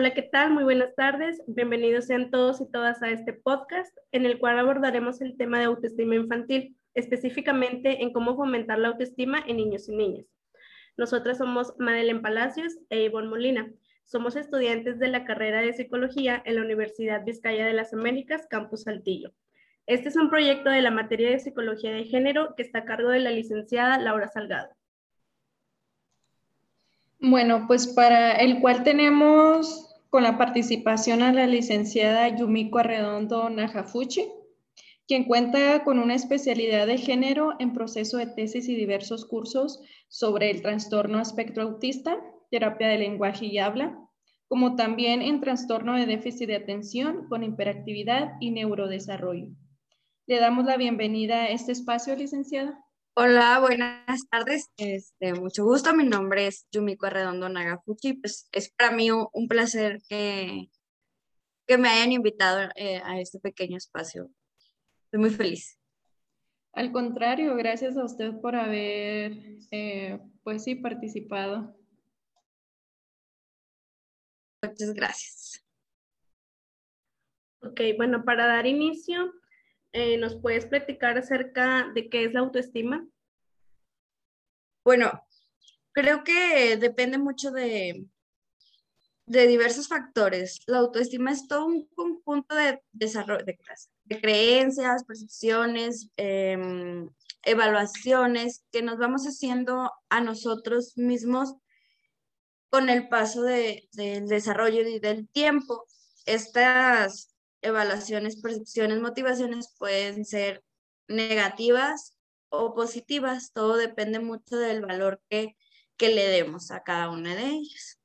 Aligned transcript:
Hola, 0.00 0.14
¿qué 0.14 0.22
tal? 0.22 0.50
Muy 0.50 0.64
buenas 0.64 0.94
tardes. 0.94 1.42
Bienvenidos 1.46 2.06
sean 2.06 2.30
todos 2.30 2.62
y 2.62 2.72
todas 2.72 3.02
a 3.02 3.10
este 3.10 3.34
podcast 3.34 3.94
en 4.12 4.24
el 4.24 4.38
cual 4.38 4.58
abordaremos 4.58 5.20
el 5.20 5.36
tema 5.36 5.58
de 5.58 5.66
autoestima 5.66 6.14
infantil, 6.14 6.74
específicamente 6.94 8.02
en 8.02 8.10
cómo 8.10 8.34
fomentar 8.34 8.78
la 8.78 8.88
autoestima 8.88 9.44
en 9.46 9.58
niños 9.58 9.90
y 9.90 9.92
niñas. 9.94 10.24
Nosotras 10.96 11.36
somos 11.36 11.74
Madeleine 11.78 12.20
Palacios 12.20 12.78
e 12.88 13.02
Ivonne 13.02 13.28
Molina. 13.28 13.70
Somos 14.06 14.36
estudiantes 14.36 14.98
de 14.98 15.08
la 15.08 15.26
carrera 15.26 15.60
de 15.60 15.74
Psicología 15.74 16.42
en 16.46 16.54
la 16.54 16.62
Universidad 16.62 17.22
Vizcaya 17.22 17.66
de 17.66 17.74
las 17.74 17.92
Américas, 17.92 18.46
Campus 18.48 18.84
Saltillo. 18.84 19.34
Este 19.86 20.08
es 20.08 20.16
un 20.16 20.30
proyecto 20.30 20.70
de 20.70 20.80
la 20.80 20.90
materia 20.90 21.28
de 21.28 21.40
Psicología 21.40 21.92
de 21.92 22.04
Género 22.04 22.54
que 22.56 22.62
está 22.62 22.78
a 22.78 22.84
cargo 22.86 23.10
de 23.10 23.20
la 23.20 23.32
licenciada 23.32 23.98
Laura 23.98 24.28
Salgado. 24.28 24.70
Bueno, 27.18 27.66
pues 27.66 27.86
para 27.86 28.32
el 28.36 28.60
cual 28.62 28.82
tenemos 28.82 29.89
con 30.10 30.24
la 30.24 30.36
participación 30.36 31.22
a 31.22 31.32
la 31.32 31.46
licenciada 31.46 32.28
Yumiko 32.36 32.80
Arredondo 32.80 33.48
Najafuchi, 33.48 34.26
quien 35.06 35.24
cuenta 35.24 35.84
con 35.84 36.00
una 36.00 36.16
especialidad 36.16 36.88
de 36.88 36.98
género 36.98 37.54
en 37.60 37.72
proceso 37.72 38.18
de 38.18 38.26
tesis 38.26 38.68
y 38.68 38.74
diversos 38.74 39.24
cursos 39.24 39.80
sobre 40.08 40.50
el 40.50 40.62
trastorno 40.62 41.20
espectro 41.20 41.62
autista, 41.62 42.20
terapia 42.50 42.88
de 42.88 42.98
lenguaje 42.98 43.46
y 43.46 43.58
habla, 43.58 43.98
como 44.48 44.74
también 44.74 45.22
en 45.22 45.40
trastorno 45.40 45.94
de 45.94 46.06
déficit 46.06 46.48
de 46.48 46.56
atención 46.56 47.28
con 47.28 47.44
hiperactividad 47.44 48.32
y 48.40 48.50
neurodesarrollo. 48.50 49.46
Le 50.26 50.40
damos 50.40 50.64
la 50.64 50.76
bienvenida 50.76 51.42
a 51.42 51.48
este 51.50 51.70
espacio, 51.70 52.16
licenciada. 52.16 52.84
Hola, 53.14 53.58
buenas 53.60 54.28
tardes. 54.30 54.70
Este, 54.76 55.34
mucho 55.34 55.64
gusto. 55.64 55.94
Mi 55.94 56.04
nombre 56.04 56.46
es 56.46 56.66
Yumiko 56.70 57.06
Arredondo 57.06 57.48
Nagafuchi. 57.48 58.14
Pues 58.14 58.48
es 58.52 58.70
para 58.70 58.92
mí 58.92 59.10
un, 59.10 59.48
placer 59.48 60.00
que, 60.08 60.70
que 61.66 61.76
me 61.76 61.88
hayan 61.88 62.12
invitado 62.12 62.70
eh, 62.76 63.02
a 63.04 63.20
este 63.20 63.40
pequeño 63.40 63.76
espacio. 63.76 64.30
Estoy 65.04 65.20
muy 65.20 65.30
feliz. 65.30 65.78
Al 66.72 66.92
contrario, 66.92 67.56
gracias 67.56 67.96
a 67.96 68.04
usted 68.04 68.32
por 68.40 68.54
haber, 68.54 69.32
eh, 69.72 70.20
pues 70.44 70.62
sí, 70.62 70.76
participado. 70.76 71.76
Muchas 74.62 74.94
gracias. 74.94 75.64
Ok, 77.62 77.80
bueno, 77.96 78.24
para 78.24 78.46
dar 78.46 78.66
inicio, 78.66 79.32
eh, 79.92 80.16
¿nos 80.18 80.36
puedes 80.36 80.66
platicar 80.66 81.18
acerca 81.18 81.90
de 81.94 82.08
qué 82.08 82.24
es 82.24 82.32
la 82.32 82.40
autoestima? 82.40 83.06
Bueno, 84.84 85.24
creo 85.92 86.24
que 86.24 86.76
depende 86.76 87.18
mucho 87.18 87.50
de, 87.50 88.06
de 89.26 89.46
diversos 89.46 89.88
factores. 89.88 90.60
La 90.66 90.78
autoestima 90.78 91.30
es 91.30 91.46
todo 91.46 91.66
un 91.66 91.86
conjunto 91.94 92.54
de 92.54 92.82
desarrollo 92.92 93.44
de, 93.44 93.58
de 94.04 94.20
creencias, 94.20 95.04
percepciones, 95.04 96.10
em, 96.16 97.08
evaluaciones 97.42 98.64
que 98.72 98.82
nos 98.82 98.98
vamos 98.98 99.24
haciendo 99.26 99.90
a 100.08 100.20
nosotros 100.20 100.96
mismos 100.96 101.54
con 102.70 102.88
el 102.88 103.08
paso 103.08 103.42
del 103.42 103.88
desarrollo 104.26 104.82
y 104.82 104.98
del 104.98 105.28
tiempo. 105.28 105.86
Estas 106.26 107.29
evaluaciones, 107.62 108.40
percepciones, 108.40 109.00
motivaciones 109.00 109.74
pueden 109.78 110.24
ser 110.24 110.62
negativas 111.08 112.18
o 112.48 112.74
positivas. 112.74 113.52
Todo 113.52 113.76
depende 113.76 114.20
mucho 114.20 114.56
del 114.56 114.82
valor 114.82 115.20
que, 115.28 115.56
que 115.96 116.08
le 116.08 116.26
demos 116.28 116.70
a 116.70 116.82
cada 116.82 117.10
una 117.10 117.34
de 117.34 117.46
ellas. 117.46 118.00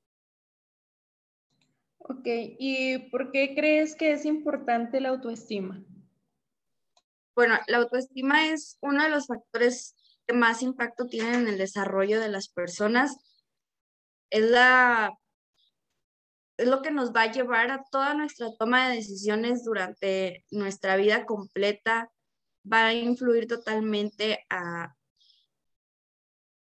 Ok, 1.98 2.26
¿y 2.26 3.10
por 3.10 3.32
qué 3.32 3.56
crees 3.56 3.96
que 3.96 4.12
es 4.12 4.26
importante 4.26 5.02
la 5.02 5.10
autoestima? 5.10 5.84
Bueno, 7.36 7.58
la 7.68 7.78
autoestima 7.78 8.48
es 8.48 8.78
uno 8.82 9.04
de 9.04 9.10
los 9.10 9.28
factores 9.28 9.96
que 10.28 10.34
más 10.34 10.62
impacto 10.62 11.08
tienen 11.08 11.34
en 11.42 11.48
el 11.48 11.58
desarrollo 11.58 12.20
de 12.20 12.30
las 12.30 12.48
personas. 12.48 13.18
Es 14.30 14.50
la 14.50 15.18
es 16.58 16.68
lo 16.68 16.82
que 16.82 16.92
nos 16.92 17.12
va 17.12 17.24
a 17.24 17.32
llevar 17.32 17.72
a 17.72 17.84
toda 17.92 18.14
nuestra 18.14 18.48
toma 18.58 18.90
de 18.90 18.96
decisiones 18.98 19.64
durante 19.64 20.46
nuestra 20.52 20.96
vida 20.96 21.26
completa, 21.26 22.12
va 22.72 22.88
a 22.88 22.94
influir 22.94 23.48
totalmente 23.48 24.46
a 24.50 24.96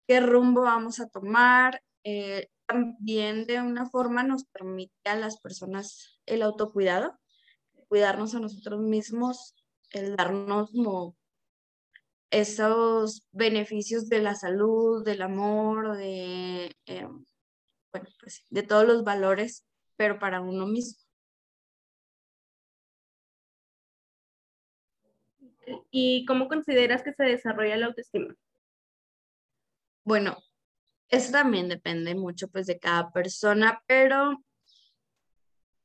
qué 0.06 0.20
rumbo 0.20 0.62
vamos 0.62 1.00
a 1.00 1.08
tomar. 1.08 1.82
Eh, 2.04 2.48
también 2.66 3.46
de 3.46 3.60
una 3.60 3.88
forma 3.88 4.22
nos 4.22 4.44
permite 4.44 4.92
a 5.08 5.16
las 5.16 5.40
personas 5.40 6.20
el 6.26 6.42
autocuidado, 6.42 7.18
cuidarnos 7.88 8.34
a 8.34 8.40
nosotros 8.40 8.80
mismos, 8.80 9.54
el 9.90 10.16
darnos 10.16 10.70
esos 12.30 13.26
beneficios 13.32 14.10
de 14.10 14.20
la 14.20 14.34
salud, 14.34 15.02
del 15.02 15.22
amor, 15.22 15.96
de, 15.96 16.76
eh, 16.84 17.08
bueno, 17.90 18.08
pues, 18.20 18.44
de 18.50 18.62
todos 18.62 18.86
los 18.86 19.02
valores 19.02 19.64
pero 19.98 20.18
para 20.18 20.40
uno 20.40 20.66
mismo. 20.66 21.02
¿Y 25.90 26.24
cómo 26.24 26.48
consideras 26.48 27.02
que 27.02 27.12
se 27.12 27.24
desarrolla 27.24 27.76
la 27.76 27.86
autoestima? 27.86 28.34
Bueno, 30.04 30.38
eso 31.08 31.32
también 31.32 31.68
depende 31.68 32.14
mucho 32.14 32.48
pues 32.48 32.66
de 32.66 32.78
cada 32.78 33.10
persona, 33.10 33.82
pero 33.86 34.42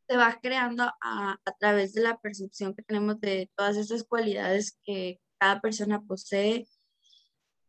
se 0.07 0.15
va 0.15 0.39
creando 0.41 0.83
a, 0.83 1.37
a, 1.43 1.51
través 1.59 1.93
de 1.93 2.03
la 2.03 2.17
percepción 2.19 2.75
que 2.75 2.83
tenemos 2.83 3.19
de 3.19 3.49
todas 3.55 3.75
esas 3.75 4.03
cualidades 4.03 4.77
que 4.85 5.19
cada 5.39 5.59
persona 5.59 6.01
posee, 6.01 6.67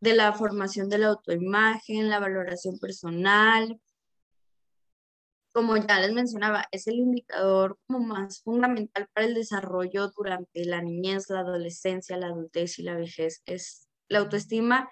de 0.01 0.15
la 0.15 0.35
formación 0.35 0.91
de 0.91 0.99
la 0.99 1.07
autoimagen, 1.07 2.11
la 2.11 2.21
valoración 2.21 2.79
personal, 2.79 3.81
como 5.55 5.77
ya 5.77 6.01
les 6.01 6.13
mencionaba, 6.13 6.67
es 6.73 6.89
el 6.89 6.97
indicador 6.97 7.79
como 7.87 8.01
más 8.01 8.43
fundamental 8.43 9.09
para 9.15 9.29
el 9.29 9.35
desarrollo 9.35 10.11
durante 10.17 10.65
la 10.65 10.83
niñez, 10.83 11.31
la 11.31 11.41
adolescencia, 11.41 12.17
la 12.17 12.27
adultez 12.27 12.81
y 12.81 12.83
la 12.83 12.97
vejez. 12.97 13.41
Es 13.47 13.87
la 14.09 14.19
autoestima 14.19 14.91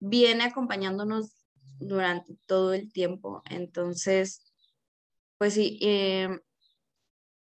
viene 0.00 0.44
acompañándonos 0.44 1.36
durante 1.78 2.36
todo 2.46 2.74
el 2.74 2.92
tiempo. 2.92 3.40
Entonces, 3.48 4.52
pues 5.38 5.54
sí, 5.54 5.78
em, 5.80 6.40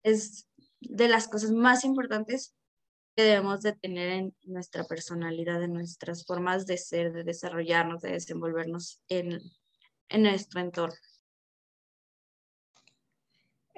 es 0.04 0.48
de 0.80 1.08
las 1.08 1.26
cosas 1.26 1.50
más 1.50 1.84
importantes 1.84 2.54
que 3.16 3.24
debemos 3.24 3.62
de 3.62 3.72
tener 3.72 4.10
en 4.10 4.36
nuestra 4.44 4.84
personalidad, 4.84 5.60
en 5.60 5.72
nuestras 5.72 6.24
formas 6.24 6.66
de 6.66 6.78
ser, 6.78 7.12
de 7.12 7.24
desarrollarnos, 7.24 8.00
de 8.00 8.12
desenvolvernos 8.12 9.00
en, 9.08 9.40
en 10.08 10.22
nuestro 10.22 10.60
entorno. 10.60 10.96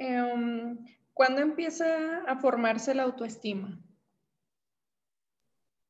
Em, 0.01 0.79
¿Cuándo 1.13 1.43
empieza 1.43 2.23
a 2.27 2.41
formarse 2.41 2.95
la 2.95 3.03
autoestima? 3.03 3.79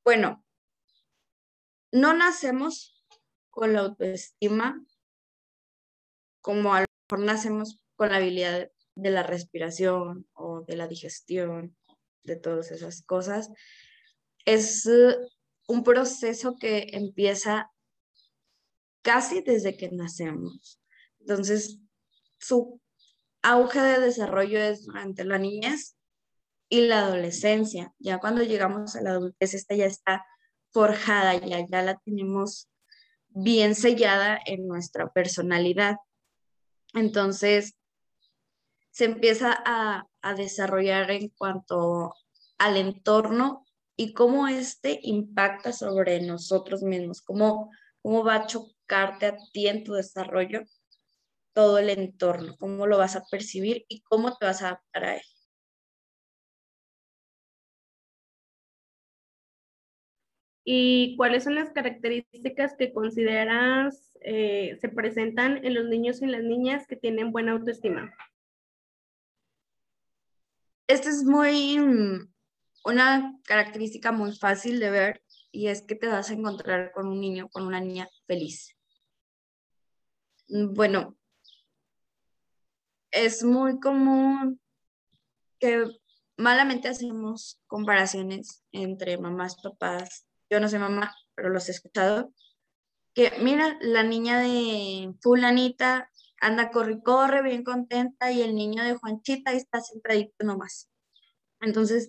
Bueno, 0.03 0.45
no 1.93 2.13
nacemos 2.13 3.01
con 3.51 3.73
la 3.73 3.83
autoestima 3.83 4.85
como 6.41 6.75
a 6.75 6.81
lo 6.81 6.87
mejor 7.09 7.25
nacemos 7.25 7.79
con 7.95 8.09
la 8.09 8.17
habilidad 8.17 8.73
de 8.97 9.11
la 9.11 9.23
respiración 9.23 10.27
o 10.33 10.63
de 10.63 10.75
la 10.75 10.89
digestión, 10.89 11.77
de 12.25 12.35
todas 12.35 12.73
esas 12.73 13.03
cosas. 13.03 13.49
Es 14.45 14.87
uh, 14.87 15.15
un 15.69 15.85
proceso 15.85 16.57
que 16.59 16.89
empieza 16.95 17.71
casi 19.03 19.41
desde 19.43 19.77
que 19.77 19.89
nacemos. 19.93 20.81
Entonces, 21.21 21.79
su 22.41 22.80
auge 23.43 23.81
de 23.81 24.01
desarrollo 24.01 24.59
es 24.59 24.87
durante 24.87 25.25
la 25.25 25.39
niñez 25.39 25.97
y 26.69 26.83
la 26.83 27.01
adolescencia. 27.01 27.93
Ya 27.99 28.19
cuando 28.19 28.43
llegamos 28.43 28.97
a 28.97 29.03
la 29.03 29.11
adultez, 29.11 29.55
esta 29.55 29.75
ya 29.75 29.87
está 29.87 30.25
forjada, 30.71 31.37
ya, 31.37 31.67
ya 31.67 31.83
la 31.83 31.99
tenemos 31.99 32.69
bien 33.29 33.75
sellada 33.75 34.39
en 34.47 34.67
nuestra 34.67 35.13
personalidad. 35.13 35.97
Entonces, 36.95 37.77
se 38.91 39.05
empieza 39.05 39.57
a, 39.65 40.07
a 40.23 40.35
desarrollar 40.35 41.11
en 41.11 41.29
cuanto 41.29 42.15
al 42.59 42.77
entorno 42.77 43.67
y 43.97 44.13
cómo 44.13 44.49
este 44.49 44.99
impacta 45.03 45.73
sobre 45.73 46.21
nosotros 46.21 46.83
mismos, 46.83 47.21
cómo, 47.23 47.71
cómo 48.03 48.25
va 48.25 48.37
a 48.37 48.47
chocarte 48.47 49.27
a 49.27 49.37
ti 49.53 49.69
en 49.69 49.85
tu 49.85 49.93
desarrollo 49.95 50.63
todo 51.61 51.77
el 51.77 51.91
entorno, 51.91 52.57
cómo 52.59 52.87
lo 52.87 52.97
vas 52.97 53.17
a 53.17 53.25
percibir 53.31 53.85
y 53.87 54.01
cómo 54.01 54.35
te 54.35 54.47
vas 54.47 54.63
a 54.63 54.69
adaptar 54.69 55.05
a 55.05 55.17
él. 55.17 55.23
¿Y 60.65 61.17
cuáles 61.19 61.45
son 61.45 61.55
las 61.57 61.71
características 61.71 62.77
que 62.79 62.95
consideras 62.95 64.17
eh, 64.23 64.79
se 64.81 64.89
presentan 64.89 65.63
en 65.67 65.75
los 65.75 65.85
niños 65.85 66.23
y 66.23 66.27
las 66.29 66.43
niñas 66.43 66.87
que 66.87 66.97
tienen 66.97 67.31
buena 67.31 67.53
autoestima? 67.53 68.11
esta 70.87 71.11
es 71.11 71.23
muy, 71.23 71.79
mm, 71.79 72.33
una 72.87 73.39
característica 73.45 74.13
muy 74.13 74.35
fácil 74.35 74.81
de 74.81 74.91
ver 74.91 75.23
y 75.53 75.67
es 75.67 75.83
que 75.83 75.95
te 75.95 76.09
vas 76.09 76.31
a 76.31 76.33
encontrar 76.33 76.93
con 76.93 77.07
un 77.07 77.21
niño, 77.21 77.51
con 77.51 77.67
una 77.67 77.81
niña 77.81 78.09
feliz. 78.27 78.75
Mm, 80.49 80.73
bueno, 80.75 81.20
es 83.11 83.43
muy 83.45 83.81
común 83.81 84.61
que 85.59 85.85
malamente 86.37 86.89
hacemos 86.89 87.61
comparaciones 87.67 88.65
entre 88.73 89.19
mamás, 89.19 89.57
papás. 89.63 90.27
Yo 90.49 90.59
no 90.61 90.69
soy 90.69 90.79
mamá, 90.79 91.15
pero 91.35 91.51
los 91.51 91.69
he 91.69 91.73
escuchado. 91.73 92.33
Que 93.15 93.33
mira, 93.41 93.77
la 93.81 94.03
niña 94.03 94.41
de 94.41 95.13
fulanita 95.21 96.11
anda 96.41 96.71
corre, 96.71 97.03
corre, 97.03 97.43
bien 97.43 97.63
contenta, 97.63 98.33
y 98.33 98.41
el 98.41 98.55
niño 98.55 98.83
de 98.83 98.95
Juanchita 98.95 99.53
está 99.53 99.81
sentadito 99.81 100.45
nomás. 100.45 100.89
Entonces, 101.61 102.09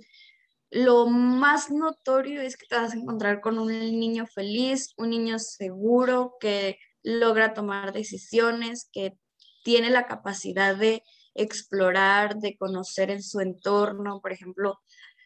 lo 0.69 1.07
más 1.07 1.69
notorio 1.69 2.41
es 2.41 2.55
que 2.55 2.65
te 2.65 2.75
vas 2.75 2.93
a 2.93 2.97
encontrar 2.97 3.41
con 3.41 3.59
un 3.59 3.67
niño 3.67 4.25
feliz, 4.25 4.93
un 4.97 5.09
niño 5.09 5.37
seguro, 5.37 6.37
que 6.39 6.79
logra 7.03 7.53
tomar 7.53 7.91
decisiones, 7.91 8.89
que 8.93 9.17
tiene 9.63 9.89
la 9.89 10.07
capacidad 10.07 10.75
de 10.75 11.03
explorar, 11.33 12.37
de 12.37 12.57
conocer 12.57 13.09
en 13.11 13.23
su 13.23 13.39
entorno. 13.39 14.21
Por 14.21 14.31
ejemplo, 14.31 14.81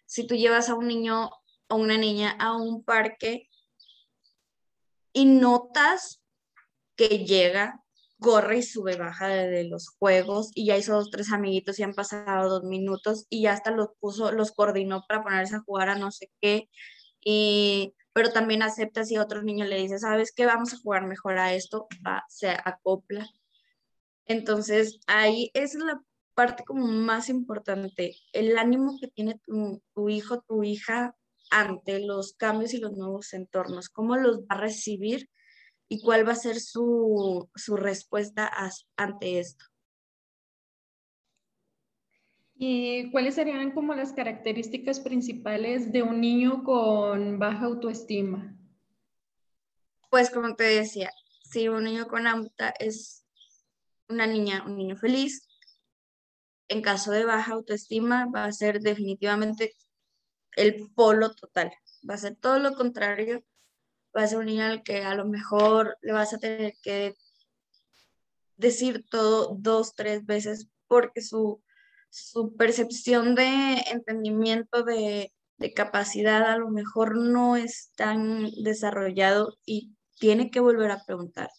si 0.06 0.28
tú 0.28 0.36
llevas 0.36 0.70
a 0.70 0.76
un 0.76 0.88
niño 0.88 1.30
o 1.68 1.76
una 1.76 1.98
niña 1.98 2.36
a 2.40 2.56
un 2.56 2.84
parque 2.84 3.50
y 5.14 5.26
notas 5.26 6.22
que 6.96 7.26
llega, 7.26 7.82
corre 8.20 8.58
y 8.60 8.64
sube, 8.64 8.96
baja 8.96 9.28
de, 9.28 9.66
los 9.66 9.90
juegos 9.90 10.52
y 10.56 10.68
ya 10.68 10.78
hizo 10.78 10.96
dos, 10.96 11.10
tres 11.12 11.32
amiguitos 11.32 11.80
y 11.80 11.84
han 11.84 11.94
pasado 11.94 12.50
dos 12.50 12.64
minutos 12.64 13.26
y 13.30 13.44
ya 13.44 13.54
hasta 13.54 13.72
los 13.72 13.90
puso, 14.00 14.32
los 14.32 14.52
coordinó 14.52 15.04
para 15.08 15.24
ponerse 15.24 15.56
a 15.56 15.62
jugar 15.62 15.90
a 15.90 15.96
no 15.96 16.12
sé 16.12 16.32
qué. 16.42 16.70
Y, 17.24 17.96
pero 18.14 18.32
también 18.32 18.62
acepta 18.62 19.04
si 19.04 19.18
otro 19.18 19.42
niño 19.42 19.66
le 19.66 19.78
dice, 19.78 20.00
¿sabes 20.00 20.32
qué? 20.36 20.46
Vamos 20.46 20.74
a 20.74 20.78
jugar 20.78 21.06
mejor 21.08 21.38
a 21.38 21.54
esto, 21.54 21.88
va, 22.06 22.24
se 22.30 22.50
acopla. 22.50 23.28
Entonces, 24.26 25.00
ahí 25.08 25.52
es 25.54 25.76
la 25.76 26.02
parte 26.34 26.64
como 26.66 26.88
más 26.88 27.30
importante, 27.30 28.16
el 28.34 28.58
ánimo 28.58 28.98
que 29.00 29.08
tiene 29.08 29.40
tu, 29.46 29.82
tu 29.94 30.10
hijo, 30.10 30.42
tu 30.42 30.64
hija 30.64 31.16
ante 31.50 32.00
los 32.00 32.34
cambios 32.34 32.74
y 32.74 32.80
los 32.80 32.94
nuevos 32.94 33.34
entornos, 33.34 33.90
cómo 33.90 34.18
los 34.18 34.42
va 34.42 34.56
a 34.56 34.62
recibir 34.62 35.30
y 35.88 36.02
cuál 36.02 36.28
va 36.28 36.34
a 36.34 36.36
ser 36.36 36.60
su, 36.60 37.48
respuesta 37.78 38.52
ante 38.96 39.40
esto. 39.40 39.66
¿Y 42.58 43.12
cuáles 43.12 43.36
serían 43.36 43.72
como 43.72 43.94
las 43.94 44.14
características 44.14 45.02
principales 45.02 45.92
de 45.92 46.04
un 46.04 46.22
niño 46.22 46.64
con 46.64 47.38
baja 47.38 47.66
autoestima? 47.66 48.58
Pues 50.10 50.30
como 50.32 50.56
te 50.56 50.64
decía, 50.64 51.12
si 51.44 51.68
un 51.68 51.84
niño 51.84 52.08
con 52.08 52.28
auta 52.28 52.74
es 52.80 53.25
una 54.10 54.28
niña, 54.28 54.64
un 54.66 54.78
niño 54.78 54.96
feliz, 54.98 55.48
en 56.68 56.82
caso 56.82 57.12
de 57.12 57.26
baja 57.26 57.54
autoestima 57.54 58.28
va 58.34 58.46
a 58.46 58.52
ser 58.52 58.80
definitivamente 58.80 59.74
el 60.56 60.90
polo 60.96 61.34
total, 61.34 61.72
va 62.08 62.16
a 62.16 62.18
ser 62.18 62.36
todo 62.36 62.60
lo 62.60 62.76
contrario. 62.76 63.44
Va 64.18 64.24
a 64.24 64.28
ser 64.28 64.38
un 64.40 64.46
niño 64.46 64.64
al 64.64 64.82
que 64.82 65.04
a 65.04 65.14
lo 65.14 65.26
mejor 65.26 65.98
le 66.02 66.14
vas 66.14 66.34
a 66.34 66.38
tener 66.38 66.76
que 66.82 67.16
decir 68.56 69.06
todo 69.10 69.56
dos, 69.60 69.94
tres 69.94 70.26
veces 70.26 70.70
porque 70.88 71.22
su, 71.22 71.62
percepción 72.58 73.36
de 73.36 73.76
entendimiento 73.92 74.84
de, 74.84 75.34
de 75.58 75.74
capacidad 75.74 76.44
a 76.44 76.58
lo 76.58 76.70
mejor 76.70 77.18
no 77.18 77.58
es 77.58 77.92
tan 77.98 78.50
desarrollado 78.64 79.58
y 79.66 79.94
tiene 80.18 80.50
que 80.50 80.62
volver 80.62 80.92
a 80.92 81.04
preguntar, 81.04 81.50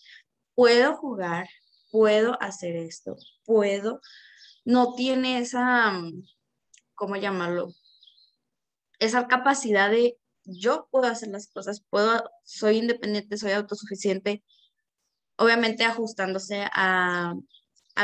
¿puedo 0.55 0.97
jugar? 0.97 1.47
¿Puedo 1.97 2.37
hacer 2.43 2.77
esto? 2.77 3.17
¿Puedo? 3.47 4.03
No 4.67 4.93
tiene 4.93 5.39
esa, 5.39 5.95
¿cómo 6.95 7.17
llamarlo? 7.17 7.73
Esa 8.99 9.29
capacidad 9.29 9.91
de 9.91 10.19
yo 10.45 10.89
puedo 10.91 11.07
hacer 11.07 11.31
las 11.31 11.49
cosas, 11.49 11.83
puedo, 11.89 12.23
soy 12.45 12.77
independiente, 12.77 13.39
soy 13.39 13.53
autosuficiente, 13.53 14.45
obviamente 15.37 15.85
ajustándose 15.85 16.67
a, 16.71 17.35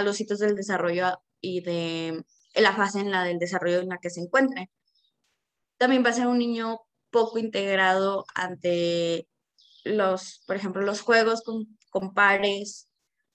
los 0.03 0.17
sitios 0.17 0.39
del 0.39 0.57
desarrollo 0.57 1.23
y 1.43 1.61
de 1.61 2.25
la 2.55 2.75
fase 2.75 3.01
en 3.01 3.11
la 3.11 3.25
del 3.25 3.39
desarrollo 3.39 3.81
en 3.81 3.91
la 3.91 3.99
que 3.99 4.09
se 4.09 4.23
encuentre. 4.23 4.71
También 5.77 6.03
va 6.03 6.09
a 6.09 6.15
ser 6.15 6.29
un 6.29 6.39
niño 6.39 6.81
poco 7.11 7.39
integrado 7.39 8.25
ante 8.35 9.29
los, 9.85 10.43
por 10.47 10.57
ejemplo, 10.57 10.81
los 10.81 11.03
juegos 11.03 11.43
con, 11.43 11.79
con 11.91 12.15
pares 12.15 12.89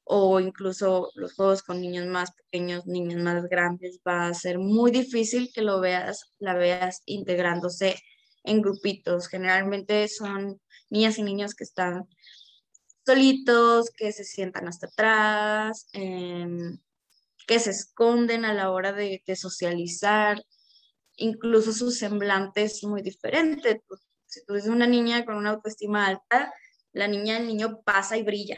o 0.10 0.40
incluso 0.40 1.12
los 1.16 1.34
juegos 1.34 1.64
con 1.64 1.82
niños 1.82 2.08
más 2.08 2.32
pequeños, 2.32 2.86
niños 2.86 3.22
más 3.22 3.44
grandes, 3.50 4.00
va 4.08 4.28
a 4.28 4.34
ser 4.34 4.58
muy 4.58 4.90
difícil 4.92 5.52
que 5.54 5.62
lo 5.62 5.82
veas, 5.82 6.32
la 6.40 6.54
veas 6.54 7.02
integrándose 7.06 7.96
en 8.44 8.62
grupitos. 8.62 9.28
Generalmente 9.28 10.08
son 10.08 10.62
niñas 10.90 11.18
y 11.18 11.24
niños 11.24 11.56
que 11.56 11.66
están 11.66 12.08
solitos, 13.06 13.90
que 13.98 14.12
se 14.14 14.24
sientan 14.24 14.68
hasta 14.68 14.88
atrás, 14.88 15.88
em, 15.94 16.80
que 17.48 17.60
se 17.60 17.72
esconden 17.72 18.46
a 18.46 18.54
la 18.54 18.72
hora 18.72 18.94
de, 18.94 19.22
socializar. 19.36 20.42
Incluso 21.18 21.74
su 21.74 21.92
semblante 21.92 22.64
es 22.64 22.84
muy 22.84 23.02
diferente. 23.02 23.84
Si 24.26 24.46
tú 24.46 24.54
eres 24.54 24.68
una 24.68 24.88
niña 24.88 25.26
con 25.26 25.36
una 25.36 25.52
autoestima 25.52 26.08
alta, 26.08 26.54
la 26.94 27.08
niña, 27.08 27.38
el 27.38 27.48
niño 27.48 27.82
pasa 27.84 28.18
y 28.18 28.24
brilla. 28.24 28.58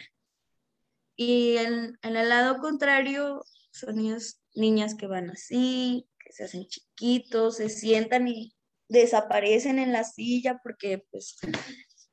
Y 1.21 1.57
en, 1.57 1.99
en 2.01 2.15
el 2.15 2.29
lado 2.29 2.61
contrario, 2.61 3.43
son 3.71 3.97
niños, 3.97 4.39
niñas 4.55 4.95
que 4.95 5.05
van 5.05 5.29
así, 5.29 6.07
que 6.17 6.31
se 6.31 6.45
hacen 6.45 6.65
chiquitos, 6.65 7.57
se 7.57 7.67
sientan 7.67 8.29
y 8.29 8.55
desaparecen 8.87 9.79
en 9.79 9.91
la 9.91 10.05
silla 10.05 10.61
porque 10.63 11.05
pues 11.11 11.35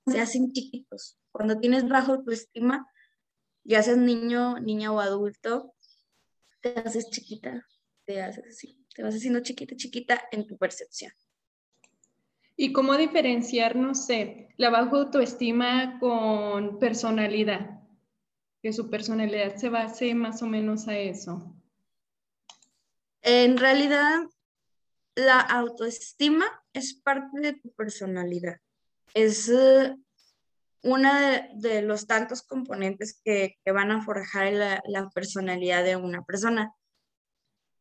se 0.09 0.21
hacen 0.21 0.53
chiquitos. 0.53 1.21
Cuando 1.31 1.61
tienes 1.61 1.89
bajo 1.89 2.15
autoestima, 2.15 2.85
ya 3.63 3.81
seas 3.81 3.99
niño, 3.99 4.59
niña 4.59 4.91
o 4.91 4.99
adulto, 4.99 5.73
te 6.61 6.71
haces 6.71 7.09
chiquita, 7.09 7.65
te 8.07 8.21
haces 8.21 8.45
así, 8.49 8.85
te 8.93 9.05
vas 9.05 9.15
haciendo 9.15 9.39
chiquita, 9.39 9.77
chiquita 9.77 10.21
en 10.33 10.49
tu 10.49 10.59
percepción. 10.59 11.13
¿Y 12.57 12.73
cómo 12.73 12.97
diferenciar, 12.97 13.77
no 13.77 13.95
sé, 13.95 14.49
la 14.57 14.71
baja 14.71 14.91
autoestima 14.97 16.01
con 16.01 16.81
personalidad? 16.81 17.86
Que 18.67 18.73
su 18.73 18.91
personalidad 18.91 19.55
se 19.55 19.69
base 19.69 20.13
más 20.17 20.43
o 20.43 20.47
menos 20.49 20.89
a 20.89 20.99
eso. 20.99 21.55
En 23.23 23.59
realidad, 23.59 24.23
la 25.15 25.39
autoestima 25.39 26.47
es 26.73 26.95
parte 26.95 27.41
de 27.43 27.53
tu 27.53 27.73
personalidad. 27.75 28.57
Es 29.15 29.49
uh, 29.51 29.97
uno 30.83 31.11
de, 31.55 31.83
los 31.83 32.09
tantos 32.09 32.43
componentes 32.43 33.21
que, 33.25 33.57
van 33.73 33.93
a 33.93 34.03
forjar 34.05 34.53
la, 34.53 35.11
personalidad 35.15 35.85
de 35.85 35.95
una 35.95 36.25
persona. 36.25 36.75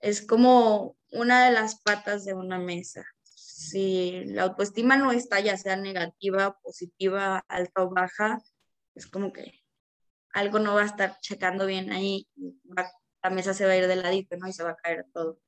Es 0.01 0.23
como 0.23 0.97
una 1.11 1.45
de 1.45 1.51
las 1.51 1.81
patas 1.81 2.25
de 2.25 2.35
una 2.35 2.59
mesa. 2.59 3.03
Si 3.23 4.23
la 4.25 4.43
autoestima 4.43 4.97
no 4.97 5.11
está, 5.11 5.39
ya 5.39 5.57
sea 5.57 5.77
negativa, 5.77 6.59
positiva, 6.59 7.43
alta 7.47 7.81
o 7.81 7.89
baja, 7.89 8.37
es 8.93 9.07
como 9.07 9.33
que 9.33 9.64
algo 10.35 10.59
no 10.59 10.75
va 10.75 10.81
a 10.81 10.85
estar 10.85 11.17
checando 11.21 11.65
bien 11.65 11.93
ahí, 11.93 12.27
la 13.23 13.29
mesa 13.29 13.53
se 13.53 13.65
va 13.65 13.71
a 13.71 13.77
ir 13.77 13.87
de 13.87 13.95
ladito, 13.95 14.35
¿no? 14.35 14.47
Y 14.47 14.53
se 14.53 14.63
va 14.63 14.71
a 14.71 14.75
caer 14.75 15.05
todo. 15.13 15.39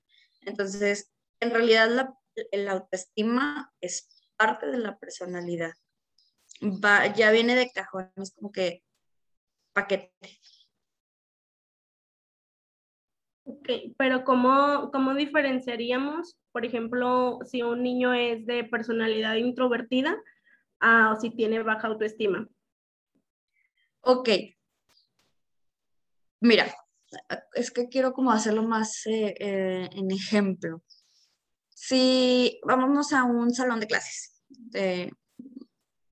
Entonces, 0.41 1.13
en 1.41 1.51
realidad 1.51 1.89
la, 1.89 2.71
autoestima 2.71 3.73
es 3.81 4.07
parte 4.37 4.67
de 4.67 4.77
la 4.77 4.97
personalidad. 4.97 5.73
Va, 6.61 7.13
ya 7.13 7.31
viene 7.31 7.55
de 7.55 7.69
cajón, 7.69 8.11
es 8.15 8.33
como 8.33 8.51
que 8.51 8.81
paquete. 9.73 10.39
Ok, 13.43 13.69
pero 13.97 14.23
¿cómo, 14.23 14.89
¿cómo 14.91 15.13
diferenciaríamos, 15.15 16.37
por 16.53 16.65
ejemplo, 16.65 17.39
si 17.45 17.61
un 17.61 17.83
niño 17.83 18.13
es 18.13 18.45
de 18.45 18.63
personalidad 18.63 19.35
introvertida 19.35 20.17
o 20.81 21.19
si 21.19 21.29
tiene 21.31 21.61
baja 21.61 21.87
autoestima? 21.87 22.47
Ok. 24.01 24.29
Mira, 26.39 26.73
es 27.53 27.71
que 27.71 27.87
quiero 27.87 28.13
como 28.13 28.31
hacerlo 28.31 28.63
más 28.63 29.05
eh, 29.07 29.35
eh, 29.39 29.89
en 29.93 30.11
ejemplo 30.11 30.83
si 31.77 32.59
vámonos 32.65 33.13
a 33.13 33.23
un 33.23 33.53
salón 33.53 33.79
de 33.79 33.87
clases, 33.87 34.41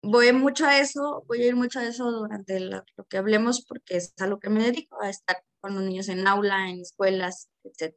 voy 0.03 0.31
mucho 0.31 0.65
a 0.67 0.77
eso, 0.77 1.25
voy 1.27 1.41
a 1.41 1.47
ir 1.47 1.55
mucho 1.55 1.79
a 1.79 1.85
eso 1.85 2.11
durante 2.11 2.59
lo, 2.59 2.83
que 3.09 3.17
hablemos 3.17 3.65
porque 3.65 3.97
es 3.97 4.13
a 4.19 4.27
lo 4.27 4.39
que 4.39 4.49
me 4.49 4.63
dedico, 4.63 5.01
a 5.01 5.09
estar 5.09 5.43
con 5.59 5.73
los 5.73 5.83
niños 5.83 6.07
en 6.07 6.27
aula, 6.27 6.69
en 6.69 6.81
escuelas, 6.81 7.49
etc. 7.63 7.93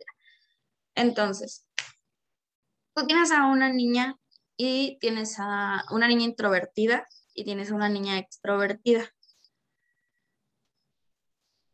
Entonces, 0.94 1.66
tú 2.96 3.06
tienes 3.06 3.30
a 3.32 3.46
una 3.46 3.70
niña 3.70 4.18
y 4.56 4.98
tienes 4.98 5.36
a 5.38 5.84
una 5.90 6.08
niña 6.08 6.24
introvertida 6.24 7.06
y 7.34 7.44
tienes 7.44 7.70
a 7.70 7.74
una 7.74 7.90
niña 7.90 8.18
extrovertida. 8.18 9.08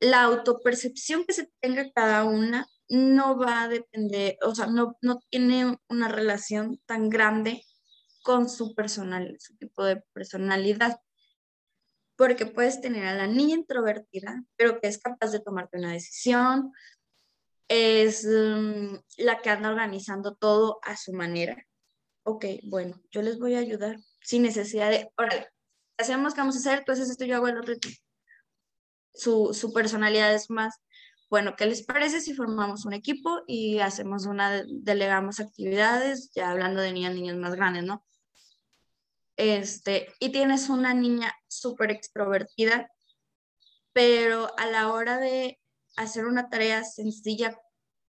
La 0.05 0.23
autopercepción 0.25 1.25
que 1.25 1.33
se 1.33 1.51
tenga 1.61 1.91
cada 1.93 2.25
una 2.25 2.67
no 2.89 3.39
va 3.39 3.63
a 3.63 3.69
depender, 3.69 4.37
o 4.43 4.55
sea, 4.55 4.67
no, 4.67 4.99
no 5.01 5.21
tiene 5.31 5.79
una 5.89 6.09
relación 6.09 6.79
tan 6.85 7.09
grande 7.09 7.63
con 8.23 8.51
su 8.51 8.75
personal, 8.75 9.35
su 9.41 9.57
tipo 9.57 9.83
de 9.83 10.03
personalidad. 10.13 11.01
Porque 12.17 12.45
puedes 12.45 12.83
tener 12.83 13.07
a 13.07 13.15
la 13.15 13.27
niña 13.27 13.57
introvertida, 13.57 14.45
pero 14.57 14.79
que 14.79 14.89
es 14.89 14.99
capaz 14.99 15.31
de 15.33 15.41
tomarte 15.41 15.79
una 15.79 15.93
decisión, 15.93 16.71
es 17.69 18.27
mm, 18.27 18.97
la 19.19 19.41
que 19.41 19.49
anda 19.49 19.71
organizando 19.71 20.37
todo 20.37 20.81
a 20.83 20.99
su 20.99 21.15
manera. 21.15 21.67
Ok, 22.25 22.45
bueno, 22.65 23.01
yo 23.11 23.23
les 23.23 23.39
voy 23.39 23.55
a 23.55 23.61
ayudar 23.61 23.97
sin 24.21 24.43
necesidad 24.43 24.91
de, 24.91 25.11
órale, 25.17 25.49
hacemos 25.99 26.35
que 26.35 26.41
vamos 26.41 26.57
a 26.57 26.59
hacer, 26.59 26.85
tú 26.85 26.93
esto, 26.93 27.25
yo 27.25 27.37
hago 27.37 27.49
el 27.49 27.59
otro. 27.59 27.75
Su, 29.15 29.73
personalidad 29.73 30.35
es 30.35 30.51
más, 30.51 30.81
bueno, 31.31 31.55
¿qué 31.57 31.67
les 31.67 31.85
parece 31.85 32.21
si 32.21 32.35
formamos 32.35 32.85
un 32.85 32.93
equipo 32.93 33.43
y 33.47 33.79
hacemos 33.79 34.27
una, 34.27 34.65
delegamos 34.69 35.41
actividades, 35.41 36.33
ya 36.35 36.51
hablando 36.51 36.81
de 36.81 36.93
niñas, 36.93 37.15
niños 37.15 37.37
más 37.37 37.55
grandes, 37.55 37.85
¿no? 37.85 38.05
Este, 39.37 40.09
y 40.19 40.31
tienes 40.31 40.69
una 40.69 40.95
niña 40.95 41.33
súper 41.49 41.93
extrovertida, 41.93 42.91
pero 43.93 44.51
a 44.59 44.67
la 44.67 44.93
hora 44.93 45.19
de 45.19 45.61
hacer 45.97 46.27
una 46.27 46.51
tarea 46.51 46.83
sencilla, 46.85 47.57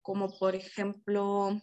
como 0.03 0.37
por 0.37 0.55
ejemplo, 0.55 1.59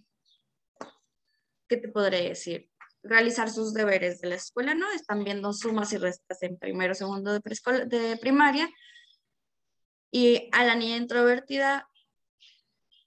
¿qué 1.68 1.76
te 1.76 1.88
podré 1.88 2.28
decir? 2.28 2.70
Realizar 3.04 3.50
sus 3.50 3.72
deberes 3.72 4.20
de 4.20 4.28
la 4.28 4.34
escuela, 4.34 4.74
¿no? 4.74 4.90
Están 4.90 5.22
viendo 5.22 5.52
sumas 5.52 5.92
y 5.92 5.98
restas 5.98 6.42
en 6.42 6.58
primero, 6.58 6.94
segundo 6.94 7.32
de, 7.32 7.40
de 7.86 8.16
primaria 8.16 8.68
y 10.10 10.48
a 10.52 10.64
la 10.64 10.74
niña 10.74 10.96
introvertida 10.96 11.88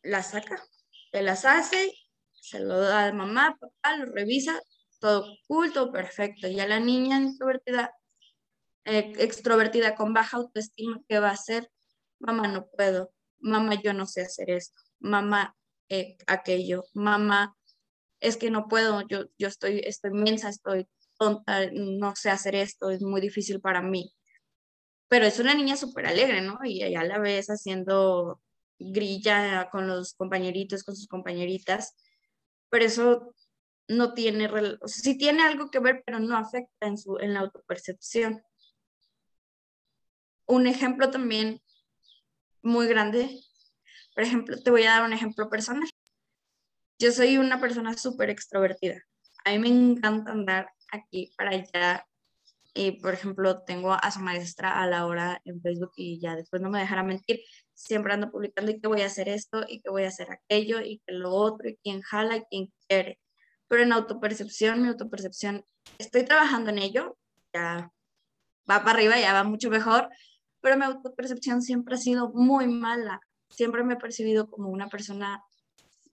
la 0.03 0.23
saca, 0.23 0.63
te 1.11 1.21
las 1.21 1.45
hace, 1.45 1.93
se 2.33 2.59
lo 2.59 2.79
da 2.79 3.07
a 3.07 3.13
mamá, 3.13 3.57
papá, 3.59 3.97
lo 3.97 4.05
revisa, 4.05 4.59
todo 4.99 5.25
cool, 5.47 5.73
todo 5.73 5.91
perfecto. 5.91 6.47
Y 6.47 6.59
a 6.59 6.67
la 6.67 6.79
niña 6.79 7.19
introvertida, 7.19 7.93
eh, 8.85 9.13
extrovertida 9.19 9.95
con 9.95 10.13
baja 10.13 10.37
autoestima, 10.37 10.99
¿qué 11.07 11.19
va 11.19 11.29
a 11.29 11.33
hacer? 11.33 11.69
Mamá, 12.19 12.47
no 12.47 12.67
puedo. 12.67 13.11
Mamá, 13.39 13.81
yo 13.81 13.93
no 13.93 14.05
sé 14.05 14.21
hacer 14.21 14.49
esto. 14.51 14.81
Mamá, 14.99 15.55
eh, 15.89 16.17
aquello. 16.27 16.83
Mamá, 16.93 17.55
es 18.19 18.37
que 18.37 18.51
no 18.51 18.67
puedo, 18.67 19.01
yo, 19.07 19.25
yo 19.37 19.47
estoy, 19.47 19.81
estoy 19.85 20.11
inmensa, 20.11 20.49
estoy 20.49 20.87
tonta, 21.17 21.69
no 21.71 22.15
sé 22.15 22.29
hacer 22.29 22.55
esto, 22.55 22.89
es 22.91 23.01
muy 23.01 23.21
difícil 23.21 23.61
para 23.61 23.81
mí 23.81 24.13
pero 25.11 25.25
es 25.25 25.39
una 25.39 25.53
niña 25.53 25.75
súper 25.75 26.05
alegre, 26.05 26.39
¿no? 26.39 26.57
Y 26.63 26.83
allá 26.83 27.03
la 27.03 27.19
ves 27.19 27.47
haciendo 27.49 28.41
grilla 28.79 29.69
con 29.69 29.85
los 29.85 30.13
compañeritos, 30.13 30.85
con 30.85 30.95
sus 30.95 31.09
compañeritas, 31.09 31.97
pero 32.69 32.85
eso 32.85 33.35
no 33.89 34.13
tiene, 34.13 34.45
o 34.47 34.87
sea, 34.87 35.03
sí 35.03 35.17
tiene 35.17 35.43
algo 35.43 35.69
que 35.69 35.79
ver, 35.79 36.01
pero 36.05 36.19
no 36.19 36.37
afecta 36.37 36.87
en, 36.87 36.97
su, 36.97 37.17
en 37.19 37.33
la 37.33 37.41
autopercepción. 37.41 38.41
Un 40.45 40.65
ejemplo 40.65 41.11
también 41.11 41.61
muy 42.61 42.87
grande, 42.87 43.37
por 44.15 44.23
ejemplo, 44.23 44.63
te 44.63 44.71
voy 44.71 44.83
a 44.83 44.91
dar 44.91 45.03
un 45.03 45.11
ejemplo 45.11 45.49
personal. 45.49 45.89
Yo 46.99 47.11
soy 47.11 47.37
una 47.37 47.59
persona 47.59 47.97
súper 47.97 48.29
extrovertida. 48.29 49.03
A 49.43 49.51
mí 49.51 49.59
me 49.59 49.67
encanta 49.67 50.31
andar 50.31 50.71
aquí 50.89 51.33
para 51.35 51.49
allá 51.49 52.07
y, 52.73 53.01
por 53.01 53.13
ejemplo, 53.13 53.63
tengo 53.63 53.93
a 53.93 54.11
su 54.11 54.19
maestra 54.19 54.81
a 54.81 54.87
la 54.87 55.05
hora 55.05 55.41
en 55.43 55.61
Facebook 55.61 55.91
y 55.97 56.19
ya 56.21 56.35
después 56.35 56.61
no 56.61 56.69
me 56.69 56.79
dejará 56.79 57.03
mentir, 57.03 57.41
siempre 57.73 58.13
ando 58.13 58.31
publicando 58.31 58.71
y 58.71 58.79
que 58.79 58.87
voy 58.87 59.01
a 59.01 59.07
hacer 59.07 59.27
esto 59.27 59.65
y 59.67 59.81
que 59.81 59.89
voy 59.89 60.03
a 60.03 60.07
hacer 60.07 60.31
aquello 60.31 60.79
y 60.81 61.01
que 61.05 61.13
lo 61.13 61.33
otro 61.33 61.67
y 61.67 61.77
quién 61.83 62.01
jala 62.01 62.37
y 62.37 62.43
quién 62.49 62.73
quiere. 62.87 63.19
Pero 63.67 63.83
en 63.83 63.91
autopercepción, 63.91 64.81
mi 64.81 64.87
autopercepción, 64.87 65.65
estoy 65.97 66.23
trabajando 66.23 66.69
en 66.69 66.77
ello, 66.79 67.17
ya 67.53 67.91
va 68.69 68.83
para 68.83 68.91
arriba, 68.91 69.19
ya 69.19 69.33
va 69.33 69.43
mucho 69.43 69.69
mejor, 69.69 70.09
pero 70.61 70.77
mi 70.77 70.85
autopercepción 70.85 71.61
siempre 71.61 71.95
ha 71.95 71.97
sido 71.97 72.31
muy 72.33 72.67
mala. 72.67 73.19
Siempre 73.49 73.83
me 73.83 73.95
he 73.95 73.97
percibido 73.97 74.49
como 74.49 74.69
una 74.69 74.87
persona, 74.87 75.43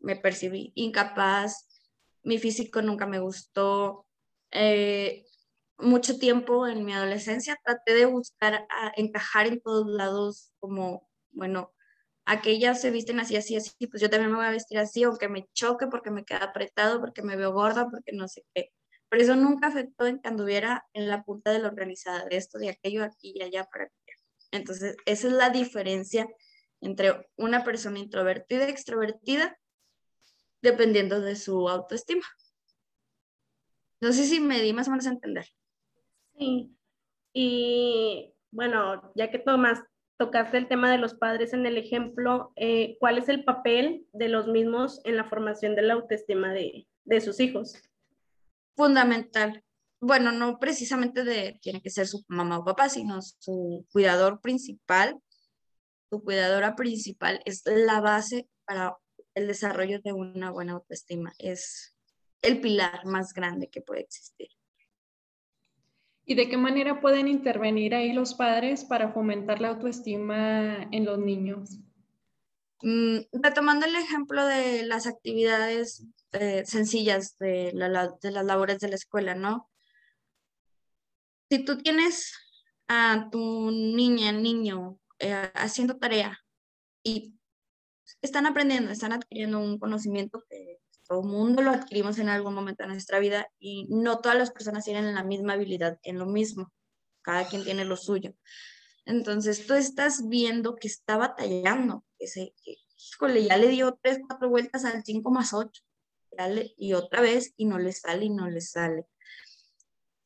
me 0.00 0.17
percibí 0.17 0.73
incapaz, 0.75 1.69
mi 2.25 2.38
físico 2.38 2.83
nunca 2.83 3.07
me 3.07 3.21
gustó, 3.21 4.07
eh, 4.50 5.25
mucho 5.79 6.19
tiempo 6.19 6.67
en 6.67 6.85
mi 6.85 6.93
adolescencia 6.93 7.59
traté 7.65 7.95
de 7.95 8.07
buscar 8.07 8.67
encajar 8.97 9.47
en 9.47 9.61
todos 9.61 9.87
lados 9.87 10.53
como, 10.59 11.09
bueno, 11.31 11.73
aquellas 12.25 12.81
se 12.81 12.91
visten 12.91 13.21
así, 13.21 13.37
así, 13.37 13.57
así, 13.57 13.87
pues 13.87 14.03
yo 14.03 14.11
también 14.11 14.31
me 14.31 14.37
voy 14.37 14.47
a 14.47 14.51
vestir 14.51 14.79
así, 14.79 15.03
aunque 15.05 15.29
me 15.29 15.49
choque 15.55 15.87
porque 15.87 16.11
me 16.11 16.25
queda 16.25 16.45
apretado, 16.45 17.01
porque 17.01 17.23
me 17.23 17.37
veo 17.37 17.53
gorda, 17.53 17.89
porque 17.91 18.13
no 18.13 18.29
sé 18.29 18.45
qué. 18.55 18.73
Pero 19.09 19.23
eso 19.23 19.37
nunca 19.37 19.69
afectó 19.69 20.07
en 20.07 20.21
que 20.21 20.29
anduviera 20.29 20.85
en 20.93 21.09
la 21.09 21.23
punta 21.23 21.51
de 21.53 21.61
la 21.61 21.69
organizada, 21.69 22.27
de 22.27 22.37
esto, 22.37 22.59
de 22.59 22.71
aquello, 22.71 23.05
aquí 23.05 23.33
y 23.35 23.43
allá 23.43 23.65
para 23.65 23.87
que. 23.87 24.13
Entonces, 24.51 24.97
esa 25.07 25.29
es 25.29 25.33
la 25.33 25.51
diferencia 25.51 26.29
entre 26.81 27.29
una 27.37 27.65
persona 27.65 27.99
introvertida 27.99 28.67
y 28.67 28.71
extrovertida, 28.71 29.59
dependiendo 30.61 31.21
de 31.21 31.37
su 31.37 31.69
autoestima. 31.69 32.27
No 34.01 34.13
sé 34.13 34.25
si 34.27 34.41
me 34.41 34.61
di 34.61 34.73
más 34.73 34.89
o 34.89 34.91
menos 34.91 35.07
a 35.07 35.11
entender. 35.11 35.47
Y 37.33 38.35
bueno, 38.50 39.12
ya 39.14 39.30
que 39.30 39.38
Tomás 39.38 39.80
tocaste 40.18 40.59
el 40.59 40.68
tema 40.68 40.90
de 40.90 40.99
los 40.99 41.14
padres 41.14 41.52
en 41.52 41.64
el 41.64 41.78
ejemplo, 41.78 42.52
eh, 42.57 42.97
¿cuál 42.99 43.18
es 43.18 43.28
el 43.28 43.45
papel 43.45 44.07
de 44.12 44.28
los 44.28 44.49
mismos 44.49 45.00
en 45.04 45.16
la 45.16 45.28
formación 45.28 45.76
de 45.76 45.83
la 45.83 45.95
autoestima 45.95 46.52
de, 46.52 46.88
de 47.04 47.21
sus 47.21 47.40
hijos? 47.40 47.75
Fundamental. 48.76 49.62
Bueno, 50.00 50.33
no 50.33 50.59
precisamente 50.59 51.25
de 51.25 51.59
tiene 51.62 51.80
que 51.80 51.90
ser 51.90 52.07
su 52.07 52.25
mamá 52.28 52.59
o 52.59 52.64
papá, 52.64 52.88
sino 52.88 53.21
su 53.23 53.87
cuidador 53.92 54.40
principal, 54.40 55.21
su 56.11 56.23
cuidadora 56.23 56.75
principal 56.76 57.40
es 57.45 57.62
la 57.66 58.00
base 58.00 58.49
para 58.64 58.97
el 59.35 59.47
desarrollo 59.47 60.00
de 60.00 60.12
una 60.12 60.50
buena 60.50 60.75
autoestima. 60.75 61.33
Es 61.38 61.97
el 62.42 62.61
pilar 62.61 63.04
más 63.07 63.33
grande 63.33 63.68
que 63.68 63.83
puede 63.83 64.02
existir. 64.02 64.49
¿Y 66.31 66.35
de 66.35 66.51
qué 66.51 66.59
manera 66.59 67.01
pueden 67.01 67.27
intervenir 67.27 67.95
ahí 67.95 68.13
los 68.13 68.35
padres 68.35 68.85
para 68.85 69.15
fomentar 69.15 69.63
la 69.63 69.69
autoestima 69.69 70.87
en 70.93 71.07
los 71.07 71.19
niños? 71.19 71.79
Mm, 72.83 73.21
retomando 73.33 73.87
el 73.87 73.97
ejemplo 73.97 74.45
de 74.45 74.85
las 74.85 75.07
actividades 75.07 76.07
eh, 76.33 76.67
sencillas 76.67 77.39
de, 77.39 77.73
las 77.73 78.45
labores 78.45 78.79
de 78.79 78.89
la 78.89 78.97
escuela, 78.97 79.35
¿no? 79.35 79.71
Si 81.49 81.65
tú 81.65 81.79
tienes 81.79 82.35
a 82.89 83.31
tu 83.33 83.71
niña, 83.71 84.31
niño, 84.31 84.99
eh, 85.21 85.51
haciendo 85.55 85.97
tarea 85.97 86.39
y 87.03 87.39
están 88.21 88.45
aprendiendo, 88.45 88.91
están 88.91 89.15
adquiriendo 89.15 89.61
un 89.61 89.79
conocimiento 89.79 90.45
que 90.51 90.79
todo 91.09 91.23
mundo 91.23 91.62
lo 91.62 91.71
adquirimos 91.71 92.19
en 92.19 92.29
algún 92.29 92.55
momento 92.55 92.83
de 92.83 92.91
nuestra 92.91 93.19
vida 93.19 93.49
y 93.59 93.87
no 93.88 94.21
todas 94.21 94.37
las 94.37 94.50
personas 94.50 94.85
tienen 94.85 95.15
la 95.15 95.25
misma 95.25 95.55
habilidad 95.55 95.99
en 96.03 96.19
lo 96.19 96.27
mismo. 96.27 96.73
Cada 97.23 97.49
quien 97.49 97.65
tiene 97.65 97.85
lo 97.85 97.97
suyo. 97.97 98.35
Entonces 99.07 99.67
tú 99.67 99.75
estás 99.75 100.29
viendo 100.29 100.77
que 100.77 100.88
está 100.88 101.17
batallando, 101.17 102.05
que 102.19 102.27
se, 102.27 102.53
que, 102.62 102.77
híjole, 103.12 103.45
ya 103.45 103.57
le 103.57 103.69
dio 103.69 103.99
tres, 104.03 104.21
cuatro 104.27 104.50
vueltas 104.50 104.85
al 104.85 105.03
5 105.03 105.31
más 105.31 105.55
8, 105.55 105.83
y 106.77 106.93
otra 106.93 107.21
vez, 107.21 107.55
y 107.57 107.65
no 107.65 107.79
le 107.79 107.93
sale, 107.93 108.27
y 108.27 108.31
no 108.31 108.49
le 108.49 108.61
sale. 108.61 109.07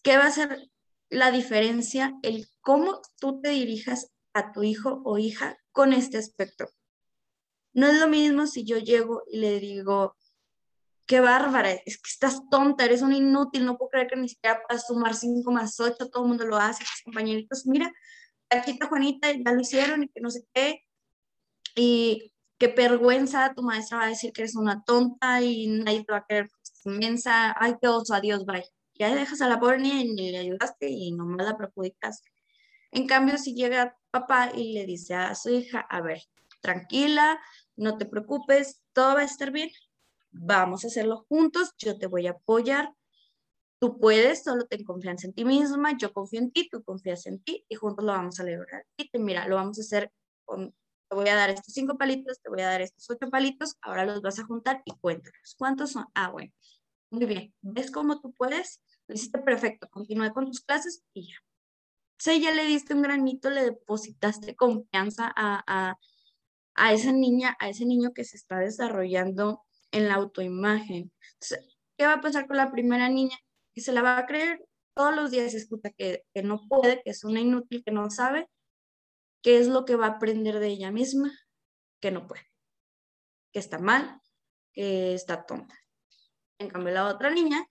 ¿Qué 0.03 0.17
va 0.17 0.27
a 0.27 0.33
ser 0.33 0.69
la 1.09 1.31
diferencia? 1.31 2.19
El 2.23 2.49
cómo 2.61 3.01
tú 3.19 3.41
te 3.41 3.51
dirijas 3.51 4.11
a 4.35 4.53
tu 4.53 4.63
hijo 4.63 5.01
o 5.05 5.19
hija 5.19 5.59
con 5.71 5.93
este 5.93 6.19
aspecto. 6.19 6.69
No 7.73 7.87
es 7.87 7.99
lo 7.99 8.09
mismo 8.09 8.47
si 8.47 8.65
yo 8.65 8.79
llego 8.79 9.23
y 9.31 9.39
le 9.39 9.59
digo, 9.61 10.17
qué 11.07 11.21
bárbara, 11.21 11.73
es 11.73 11.97
que 11.97 12.11
estás 12.11 12.43
tonta, 12.51 12.85
eres 12.85 13.03
un 13.03 13.13
inútil, 13.13 13.65
no 13.65 13.77
puedo 13.77 13.91
creer 13.91 14.09
que 14.09 14.17
ni 14.17 14.29
siquiera 14.29 14.63
puedas 14.67 14.87
sumar 14.87 15.15
5 15.15 15.51
más 15.53 15.79
8, 15.81 16.09
todo 16.11 16.23
el 16.23 16.29
mundo 16.29 16.47
lo 16.47 16.57
hace, 16.57 16.85
tus 16.85 17.03
compañeritos, 17.05 17.67
mira, 17.67 17.93
Paquita 18.49 18.87
Juanita 18.87 19.33
ya 19.33 19.53
lo 19.53 19.61
hicieron 19.61 20.05
y 20.05 20.09
que 20.09 20.21
no 20.21 20.31
sé 20.31 20.47
qué, 20.53 20.85
y 21.75 22.33
qué 22.59 22.69
vergüenza, 22.69 23.55
tu 23.55 23.63
maestra 23.63 23.99
va 23.99 24.05
a 24.05 24.09
decir 24.09 24.33
que 24.33 24.43
eres 24.43 24.57
una 24.57 24.83
tonta 24.85 25.43
y 25.43 25.67
nadie 25.67 26.05
te 26.05 26.13
va 26.13 26.19
a 26.19 26.27
querer 26.29 26.49
inmensa, 26.85 27.55
ay, 27.59 27.75
qué 27.81 27.89
oso, 27.89 28.15
adiós, 28.15 28.45
bye. 28.45 28.65
Ya 28.95 29.15
dejas 29.15 29.41
a 29.41 29.49
la 29.49 29.59
pobre 29.59 29.79
niña 29.79 30.23
y 30.23 30.31
le 30.31 30.39
ayudaste 30.39 30.89
y 30.89 31.13
nomás 31.13 31.47
la 31.47 31.57
perjudicaste. 31.57 32.31
En 32.91 33.07
cambio, 33.07 33.39
si 33.39 33.55
llega 33.55 33.97
papá 34.11 34.53
y 34.55 34.75
le 34.75 34.85
dice 34.85 35.15
a 35.15 35.35
su 35.35 35.51
hija, 35.51 35.81
a 35.81 36.01
ver, 36.03 36.23
tranquila, 36.61 37.41
no 37.77 37.97
te 37.97 38.07
preocupes, 38.07 38.83
todo 38.93 39.15
va 39.15 39.21
a 39.21 39.25
estar 39.25 39.51
bien, 39.51 39.71
vamos 40.33 40.85
a 40.85 40.89
hacerlo 40.89 41.25
juntos, 41.29 41.73
yo 41.79 41.99
te 41.99 42.07
voy 42.07 42.27
a 42.27 42.33
apoyar, 42.33 42.93
tú 43.79 43.99
puedes, 43.99 44.45
solo 44.45 44.67
ten 44.67 44.85
confianza 44.85 45.27
en 45.27 45.35
ti 45.35 45.45
misma, 45.45 45.97
yo 45.97 46.13
confío 46.13 46.41
en 46.41 46.51
ti, 46.53 46.69
tú 46.69 46.83
confías 46.83 47.27
en 47.27 47.43
ti 47.43 47.65
y 47.69 47.75
juntos 47.75 48.05
lo 48.05 48.13
vamos 48.13 48.41
a 48.41 48.45
lograr. 48.45 48.87
Y 48.97 49.09
te, 49.11 49.19
mira, 49.19 49.47
lo 49.47 49.57
vamos 49.57 49.79
a 49.79 49.83
hacer 49.83 50.13
con, 50.45 50.75
te 51.09 51.17
voy 51.17 51.29
a 51.29 51.35
dar 51.35 51.51
estos 51.51 51.75
cinco 51.75 51.99
palitos, 51.99 52.41
te 52.41 52.49
voy 52.49 52.63
a 52.63 52.69
dar 52.69 52.81
estos 52.81 53.09
ocho 53.11 53.31
palitos, 53.31 53.77
ahora 53.83 54.07
los 54.07 54.23
vas 54.23 54.39
a 54.39 54.45
juntar 54.45 54.83
y 54.85 54.93
cuéntanos. 54.93 55.55
¿Cuántos 55.59 55.93
son? 55.93 56.07
Ah, 56.15 56.31
bueno. 56.31 56.53
Muy 57.11 57.27
bien. 57.27 57.53
¿Ves 57.61 57.91
cómo 57.91 58.21
tú 58.21 58.33
puedes? 58.33 58.81
Lo 59.07 59.15
hiciste 59.15 59.39
perfecto. 59.39 59.89
Continúe 59.91 60.33
con 60.33 60.47
tus 60.47 60.61
clases 60.61 61.03
y 61.13 61.29
ya. 61.29 61.35
O 62.25 62.37
ya 62.39 62.53
le 62.53 62.65
diste 62.65 62.95
un 62.95 63.03
granito, 63.03 63.51
le 63.51 63.65
depositaste 63.65 64.55
confianza 64.55 65.31
a, 65.37 65.63
a, 65.67 65.99
a 66.75 66.93
esa 66.93 67.13
niña, 67.13 67.57
a 67.59 67.69
ese 67.69 67.85
niño 67.85 68.13
que 68.15 68.25
se 68.25 68.37
está 68.37 68.59
desarrollando 68.61 69.63
en 69.93 70.09
la 70.09 70.15
autoimagen. 70.15 71.13
¿qué 71.97 72.07
va 72.07 72.15
a 72.15 72.21
pasar 72.21 72.47
con 72.47 72.57
la 72.57 72.73
primera 72.73 73.09
niña? 73.09 73.37
Que 73.75 73.81
se 73.81 73.93
la 73.93 74.03
va 74.03 74.19
a 74.19 74.27
creer 74.27 74.65
todos 74.95 75.15
los 75.15 75.31
días, 75.31 75.55
escucha 75.55 75.91
que, 75.91 76.25
que 76.35 76.43
no 76.43 76.67
puede, 76.69 77.03
que 77.03 77.11
es 77.11 77.25
una 77.25 77.41
inútil, 77.41 77.83
que 77.85 77.93
no 77.93 78.11
sabe, 78.11 78.49
¿qué 79.43 79.59
es 79.59 79.69
lo 79.69 79.85
que 79.85 79.97
va 79.97 80.07
a 80.07 80.11
aprender 80.11 80.59
de 80.59 80.69
ella 80.69 80.91
misma? 80.91 81.33
Que 82.01 82.11
no 82.11 82.27
puede, 82.27 82.43
que 83.53 83.61
está 83.61 83.79
mal, 83.79 84.21
que 84.73 85.15
está 85.15 85.47
tonta. 85.47 85.79
En 86.59 86.69
cambio, 86.69 86.93
la 86.93 87.07
otra 87.07 87.31
niña, 87.31 87.65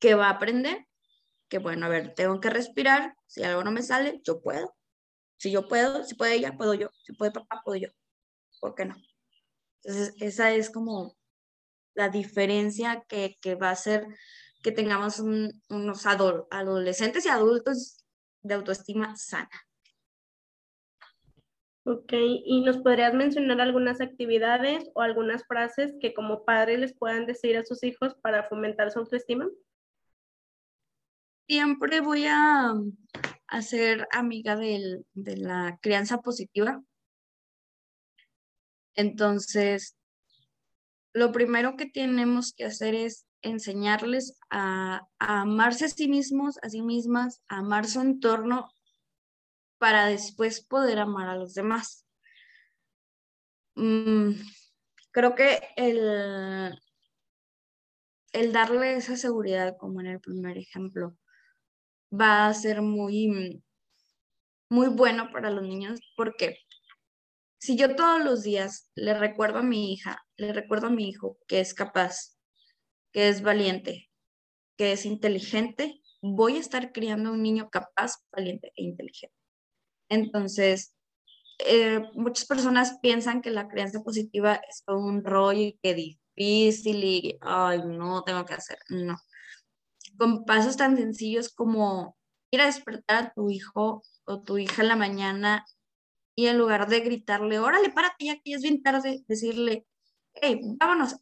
que 0.00 0.14
va 0.14 0.28
a 0.28 0.30
aprender? 0.30 0.86
Que 1.48 1.58
bueno, 1.58 1.86
a 1.86 1.88
ver, 1.88 2.14
tengo 2.14 2.40
que 2.40 2.50
respirar, 2.50 3.14
si 3.26 3.42
algo 3.42 3.62
no 3.64 3.70
me 3.70 3.82
sale, 3.82 4.20
yo 4.24 4.40
puedo, 4.40 4.74
si 5.42 5.50
yo 5.50 5.66
puedo, 5.68 6.04
si 6.04 6.14
puede 6.14 6.34
ella, 6.36 6.56
puedo 6.56 6.72
yo. 6.74 6.90
Si 7.02 7.12
puede 7.14 7.32
papá, 7.32 7.62
puedo 7.64 7.76
yo. 7.76 7.88
¿Por 8.60 8.76
qué 8.76 8.84
no? 8.84 8.94
Entonces, 9.84 10.14
esa 10.20 10.52
es 10.52 10.70
como 10.70 11.16
la 11.94 12.08
diferencia 12.08 13.04
que, 13.08 13.36
va 13.54 13.68
a 13.68 13.72
hacer 13.72 14.06
que 14.62 14.72
tengamos 14.72 15.18
unos 15.18 16.06
adolescentes 16.06 17.26
y 17.26 17.28
adultos 17.28 18.04
de 18.42 18.54
autoestima 18.54 19.16
sana. 19.16 19.50
Ok, 21.84 22.12
¿y 22.12 22.60
nos 22.60 22.78
podrías 22.78 23.12
mencionar 23.12 23.60
algunas 23.60 24.00
actividades 24.00 24.88
o 24.94 25.00
algunas 25.00 25.44
frases 25.44 25.92
que 26.00 26.14
como 26.14 26.44
padres 26.44 26.78
les 26.78 26.96
puedan 26.96 27.26
decir 27.26 27.56
a 27.56 27.64
sus 27.64 27.82
hijos 27.82 28.14
para 28.22 28.44
fomentar 28.44 28.92
su 28.92 29.00
autoestima? 29.00 29.48
Siempre 31.48 32.00
voy 32.00 32.26
a, 32.26 32.72
a 33.48 33.62
ser 33.62 34.06
amiga 34.12 34.54
de 34.56 35.36
la 35.36 35.76
crianza 35.82 36.18
positiva. 36.20 36.80
Entonces, 38.94 39.96
lo 41.12 41.32
primero 41.32 41.76
que 41.76 41.86
tenemos 41.86 42.52
que 42.52 42.64
hacer 42.64 42.94
es 42.94 43.26
enseñarles 43.42 44.38
a, 44.50 45.08
amarse 45.18 45.86
a 45.86 45.88
sí 45.88 46.08
mismos, 46.08 46.58
a 46.62 46.68
sí 46.68 46.82
mismas, 46.82 47.42
a 47.48 47.58
amar 47.58 47.86
su 47.86 48.00
entorno 48.00 48.68
para 49.78 50.06
después 50.06 50.64
poder 50.64 50.98
amar 51.00 51.28
a 51.28 51.36
los 51.36 51.54
demás. 51.54 52.06
Mm, 53.74 54.32
creo 55.10 55.34
que 55.34 55.60
el, 55.76 56.78
el 58.32 58.52
darle 58.52 58.96
esa 58.96 59.16
seguridad, 59.16 59.76
como 59.76 60.00
en 60.00 60.06
el 60.06 60.20
primer 60.20 60.56
ejemplo, 60.56 61.16
va 62.12 62.46
a 62.46 62.54
ser 62.54 62.80
muy, 62.80 63.62
muy 64.68 64.88
bueno 64.88 65.30
para 65.32 65.50
los 65.50 65.62
niños 65.62 66.00
porque 66.16 66.58
si 67.62 67.76
yo 67.76 67.94
todos 67.94 68.24
los 68.24 68.42
días 68.42 68.90
le 68.96 69.14
recuerdo 69.14 69.60
a 69.60 69.62
mi 69.62 69.92
hija, 69.92 70.26
le 70.36 70.52
recuerdo 70.52 70.88
a 70.88 70.90
mi 70.90 71.08
hijo 71.08 71.38
que 71.46 71.60
es 71.60 71.74
capaz, 71.74 72.36
que 73.12 73.28
es 73.28 73.40
valiente, 73.42 74.10
que 74.76 74.90
es 74.90 75.06
inteligente, 75.06 76.02
voy 76.20 76.56
a 76.56 76.60
estar 76.60 76.90
criando 76.90 77.30
un 77.30 77.40
niño 77.40 77.70
capaz, 77.70 78.16
valiente 78.32 78.72
e 78.74 78.82
inteligente. 78.82 79.36
Entonces, 80.08 80.96
eh, 81.58 82.00
muchas 82.14 82.46
personas 82.46 82.98
piensan 83.00 83.40
que 83.40 83.52
la 83.52 83.68
crianza 83.68 84.02
positiva 84.02 84.60
es 84.68 84.82
un 84.88 85.22
rollo 85.22 85.60
y 85.60 85.78
que 85.80 85.94
difícil 85.94 87.04
y, 87.04 87.38
ay, 87.42 87.82
no, 87.86 88.24
tengo 88.24 88.44
que 88.44 88.54
hacer. 88.54 88.78
No 88.88 89.16
con 90.18 90.44
pasos 90.44 90.76
tan 90.76 90.96
sencillos 90.96 91.52
como 91.52 92.16
ir 92.50 92.60
a 92.60 92.66
despertar 92.66 93.24
a 93.24 93.32
tu 93.32 93.50
hijo 93.50 94.02
o 94.24 94.42
tu 94.42 94.58
hija 94.58 94.82
en 94.82 94.88
la 94.88 94.96
mañana 94.96 95.64
y 96.34 96.46
en 96.46 96.58
lugar 96.58 96.88
de 96.88 97.00
gritarle, 97.00 97.58
órale, 97.58 97.90
párate 97.90 98.26
ya 98.26 98.34
que 98.36 98.50
ya 98.50 98.56
es 98.56 98.62
bien 98.62 98.82
tarde, 98.82 99.24
decirle, 99.28 99.86
hey, 100.34 100.60
vámonos, 100.78 101.16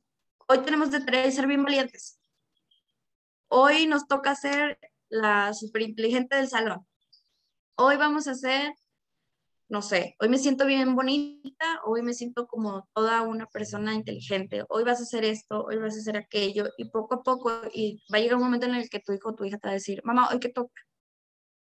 hoy 0.48 0.58
tenemos 0.60 0.90
de 0.90 1.00
tres 1.00 1.34
ser 1.34 1.46
bien 1.46 1.62
valientes. 1.62 2.20
Hoy 3.48 3.86
nos 3.86 4.06
toca 4.06 4.34
ser 4.34 4.78
la 5.08 5.52
superinteligente 5.54 6.36
del 6.36 6.48
salón. 6.48 6.86
Hoy 7.76 7.96
vamos 7.96 8.28
a 8.28 8.34
ser 8.34 8.72
no 9.70 9.82
sé, 9.82 10.16
hoy 10.18 10.28
me 10.28 10.36
siento 10.36 10.66
bien 10.66 10.96
bonita, 10.96 11.80
hoy 11.84 12.02
me 12.02 12.12
siento 12.12 12.48
como 12.48 12.88
toda 12.92 13.22
una 13.22 13.46
persona 13.46 13.94
inteligente, 13.94 14.64
hoy 14.68 14.82
vas 14.82 14.98
a 14.98 15.04
hacer 15.04 15.24
esto, 15.24 15.64
hoy 15.64 15.76
vas 15.76 15.94
a 15.94 16.00
hacer 16.00 16.16
aquello, 16.16 16.66
y 16.76 16.90
poco 16.90 17.14
a 17.14 17.22
poco, 17.22 17.52
y 17.72 18.02
va 18.12 18.18
a 18.18 18.20
llegar 18.20 18.36
un 18.36 18.42
momento 18.42 18.66
en 18.66 18.74
el 18.74 18.90
que 18.90 18.98
tu 18.98 19.12
hijo 19.12 19.28
o 19.28 19.34
tu 19.36 19.44
hija 19.44 19.58
te 19.58 19.68
va 19.68 19.70
a 19.70 19.74
decir, 19.74 20.00
mamá, 20.02 20.28
hoy 20.32 20.40
qué 20.40 20.48
toca, 20.48 20.82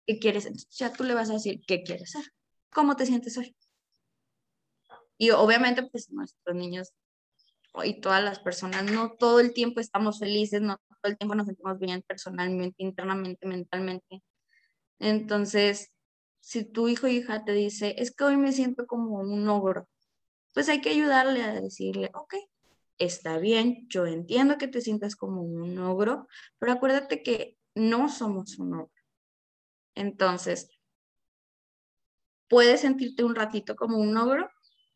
¿qué 0.08 0.18
quieres? 0.18 0.48
Entonces 0.48 0.76
ya 0.76 0.92
tú 0.92 1.04
le 1.04 1.14
vas 1.14 1.30
a 1.30 1.34
decir, 1.34 1.62
¿qué 1.68 1.84
quieres 1.84 2.16
hacer? 2.16 2.32
¿Cómo 2.74 2.96
te 2.96 3.06
sientes 3.06 3.38
hoy? 3.38 3.56
Y 5.18 5.30
obviamente, 5.32 5.84
pues 5.84 6.10
nuestros 6.10 6.56
niños 6.56 6.94
y 7.84 8.02
todas 8.02 8.24
las 8.24 8.40
personas, 8.40 8.92
no 8.92 9.12
todo 9.12 9.40
el 9.40 9.54
tiempo 9.54 9.80
estamos 9.80 10.20
felices, 10.20 10.62
no 10.62 10.78
todo 11.02 11.12
el 11.12 11.18
tiempo 11.18 11.36
nos 11.36 11.48
sentimos 11.48 11.80
bien 11.80 12.04
personalmente, 12.08 12.84
internamente, 12.84 13.48
mentalmente. 13.48 14.24
Entonces, 15.00 15.92
si 16.40 16.66
tu 16.66 16.88
hijo 16.88 17.08
o 17.08 17.10
hija 17.10 17.44
te 17.46 17.54
dice, 17.54 17.96
es 17.98 18.16
que 18.16 18.24
hoy 18.24 18.38
me 18.38 18.52
siento 18.52 18.88
como 18.88 19.20
un 19.20 19.48
ogro, 19.48 19.88
pues 20.54 20.70
hay 20.70 20.82
que 20.82 20.90
ayudarle 20.90 21.44
a 21.44 21.62
decirle, 21.62 22.12
ok, 22.14 22.36
está 22.98 23.38
bien, 23.38 23.88
yo 23.90 24.06
entiendo 24.06 24.58
que 24.58 24.68
te 24.68 24.82
sientas 24.82 25.16
como 25.16 25.42
un 25.42 25.78
ogro, 25.80 26.28
pero 26.60 26.74
acuérdate 26.74 27.24
que 27.24 27.58
no 27.76 28.10
somos 28.10 28.60
un 28.60 28.74
ogro. 28.76 28.92
Entonces, 29.96 30.70
¿puedes 32.52 32.82
sentirte 32.82 33.24
un 33.24 33.34
ratito 33.34 33.78
como 33.78 33.98
un 33.98 34.18
ogro? 34.18 34.50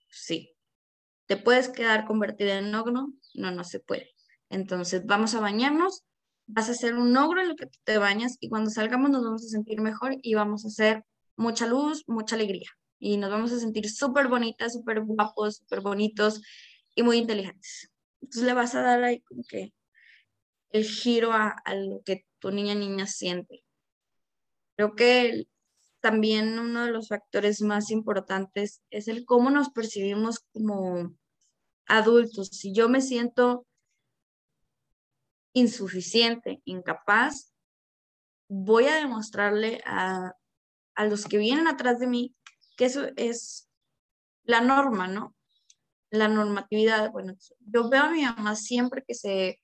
Sí. 0.10 0.54
¿Te 1.26 1.38
puedes 1.38 1.70
quedar 1.70 2.06
convertida 2.06 2.58
en 2.58 2.76
ogro? 2.76 3.08
No, 3.34 3.52
no 3.52 3.64
se 3.64 3.80
puede. 3.80 4.12
Entonces, 4.50 5.06
vamos 5.06 5.36
a 5.36 5.40
bañarnos, 5.40 6.04
vas 6.48 6.70
a 6.70 6.74
ser 6.74 6.96
un 6.96 7.16
ogro 7.16 7.40
en 7.40 7.48
lo 7.48 7.56
que 7.56 7.68
te 7.86 7.98
bañas 7.98 8.36
y 8.42 8.50
cuando 8.50 8.70
salgamos 8.70 9.10
nos 9.10 9.24
vamos 9.24 9.46
a 9.46 9.48
sentir 9.48 9.80
mejor 9.80 10.18
y 10.22 10.36
vamos 10.36 10.66
a 10.66 10.70
ser 10.70 11.06
mucha 11.38 11.66
luz, 11.66 12.04
mucha 12.08 12.36
alegría. 12.36 12.70
Y 13.00 13.16
nos 13.16 13.32
vamos 13.32 13.54
a 13.54 13.60
sentir 13.60 13.90
súper 13.90 14.28
bonitas, 14.28 14.74
súper 14.74 15.00
guapos, 15.06 15.60
súper 15.60 15.80
bonitos 15.80 16.42
y 16.94 17.04
muy 17.04 17.18
inteligentes. 17.20 17.90
Entonces 18.22 18.44
le 18.44 18.54
vas 18.54 18.76
a 18.76 18.82
dar 18.82 19.02
ahí 19.02 19.22
como 19.22 19.44
que 19.48 19.74
el 20.72 20.84
giro 20.84 21.32
a, 21.32 21.56
lo 21.74 22.02
que 22.04 22.26
tu 22.40 22.52
niña 22.52 22.76
niña 22.76 23.08
siente. 23.08 23.64
Creo 24.76 24.94
que 24.94 25.48
también 26.06 26.60
uno 26.60 26.86
de 26.86 26.92
los 26.92 27.08
factores 27.08 27.64
más 27.64 27.90
importantes 27.90 28.84
es 28.92 29.08
el 29.08 29.26
cómo 29.26 29.50
nos 29.50 29.72
percibimos 29.72 30.40
como 30.54 31.16
adultos. 31.88 32.50
Si 32.50 32.76
yo 32.76 32.90
me 32.90 33.02
siento 33.02 33.66
insuficiente, 35.54 36.62
incapaz, 36.64 37.56
voy 38.48 38.86
a 38.86 38.98
demostrarle 38.98 39.82
a, 39.84 40.36
a 40.94 41.06
los 41.06 41.26
que 41.26 41.40
vienen 41.40 41.68
atrás 41.68 41.98
de 41.98 42.06
mí, 42.06 42.36
que 42.78 42.86
eso 42.86 43.08
es 43.16 43.68
la 44.44 44.62
norma, 44.62 45.08
¿no? 45.08 45.36
La 46.12 46.28
normatividad. 46.28 47.12
Bueno, 47.14 47.34
yo 47.62 47.90
veo 47.90 48.04
a 48.04 48.12
mi 48.12 48.22
mamá 48.22 48.56
siempre 48.56 49.04
que 49.08 49.16
se, 49.16 49.60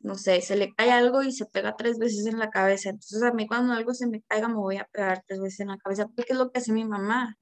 no 0.00 0.14
sé, 0.16 0.40
se 0.40 0.56
le 0.56 0.74
cae 0.74 0.92
algo 0.92 1.22
y 1.22 1.32
se 1.32 1.46
pega 1.46 1.76
tres 1.76 1.98
veces 1.98 2.26
en 2.26 2.38
la 2.38 2.50
cabeza. 2.50 2.90
Entonces 2.90 3.22
a 3.22 3.32
mí 3.32 3.46
cuando 3.46 3.72
algo 3.74 3.94
se 3.94 4.06
me 4.06 4.22
caiga 4.22 4.48
me 4.48 4.54
voy 4.54 4.76
a 4.76 4.84
pegar 4.92 5.22
tres 5.26 5.40
veces 5.40 5.60
en 5.60 5.68
la 5.68 5.78
cabeza, 5.78 6.06
porque 6.08 6.32
es 6.32 6.38
lo 6.38 6.50
que 6.50 6.60
hace 6.60 6.72
mi 6.72 6.84
mamá. 6.84 7.36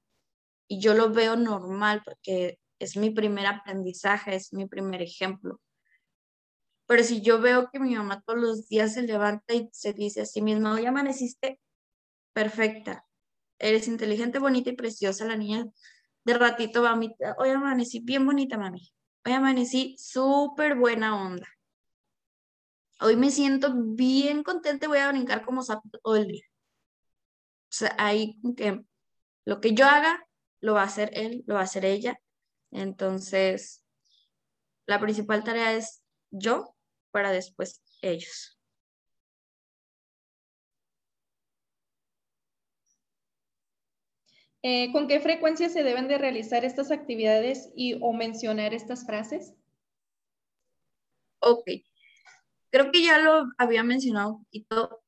Y 0.67 0.81
yo 0.81 0.93
lo 0.93 1.11
veo 1.11 1.35
normal 1.35 2.01
porque 2.05 2.59
es 2.79 2.97
mi 2.97 3.11
primer 3.11 3.47
aprendizaje, 3.47 4.35
es 4.35 4.53
mi 4.53 4.67
primer 4.67 5.01
ejemplo. 5.01 5.59
Pero 6.87 7.03
si 7.03 7.21
yo 7.21 7.41
veo 7.41 7.69
que 7.71 7.79
mi 7.79 7.95
mamá 7.95 8.21
todos 8.25 8.39
los 8.39 8.67
días 8.69 8.93
se 8.93 9.01
levanta 9.03 9.53
y 9.53 9.69
se 9.73 9.93
dice 9.93 10.21
a 10.21 10.25
sí 10.25 10.41
misma, 10.41 10.73
hoy 10.73 10.85
amaneciste 10.85 11.59
perfecta, 12.33 13.05
eres 13.59 13.87
inteligente, 13.87 14.39
bonita 14.39 14.69
y 14.69 14.75
preciosa, 14.75 15.25
la 15.25 15.35
niña 15.35 15.65
de 16.23 16.33
ratito 16.33 16.81
va 16.81 16.91
a 16.91 16.95
mi, 16.95 17.15
hoy 17.39 17.49
amanecí 17.49 17.99
bien 18.01 18.25
bonita, 18.25 18.57
mami, 18.57 18.91
hoy 19.25 19.33
amanecí 19.33 19.95
súper 19.97 20.75
buena 20.75 21.21
onda. 21.21 21.47
Hoy 22.99 23.15
me 23.15 23.31
siento 23.31 23.73
bien 23.75 24.43
contenta, 24.43 24.87
voy 24.87 24.99
a 24.99 25.09
brincar 25.11 25.43
como 25.45 25.63
sapo 25.63 25.89
todo 26.03 26.15
el 26.15 26.27
día. 26.27 26.43
O 27.69 27.73
sea, 27.77 27.95
ahí 27.97 28.39
que 28.55 28.83
lo 29.45 29.61
que 29.61 29.73
yo 29.73 29.85
haga, 29.85 30.27
lo 30.61 30.73
va 30.75 30.81
a 30.83 30.85
hacer 30.85 31.11
él, 31.13 31.43
lo 31.47 31.55
va 31.55 31.61
a 31.61 31.63
hacer 31.63 31.85
ella. 31.85 32.19
Entonces, 32.71 33.83
La 34.87 34.99
principal 34.99 35.43
tarea 35.43 35.73
es 35.75 36.01
yo 36.31 36.75
para 37.11 37.31
después 37.31 37.81
ellos. 38.01 38.57
Eh, 44.61 44.91
¿Con 44.91 45.07
qué 45.07 45.19
frecuencia 45.19 45.67
se 45.67 45.81
deben 45.81 46.07
de 46.07 46.19
realizar 46.19 46.63
estas 46.63 46.91
actividades 46.91 47.71
y 47.75 47.97
o 48.01 48.13
mencionar 48.13 48.75
estas 48.75 49.03
frases? 49.03 49.55
Ok, 51.39 51.65
creo 52.71 52.91
que 52.91 53.03
ya 53.03 53.19
lo 53.19 53.45
había 53.57 53.83
mencionado 53.83 54.35
un 54.35 54.43
poquito 54.43 55.01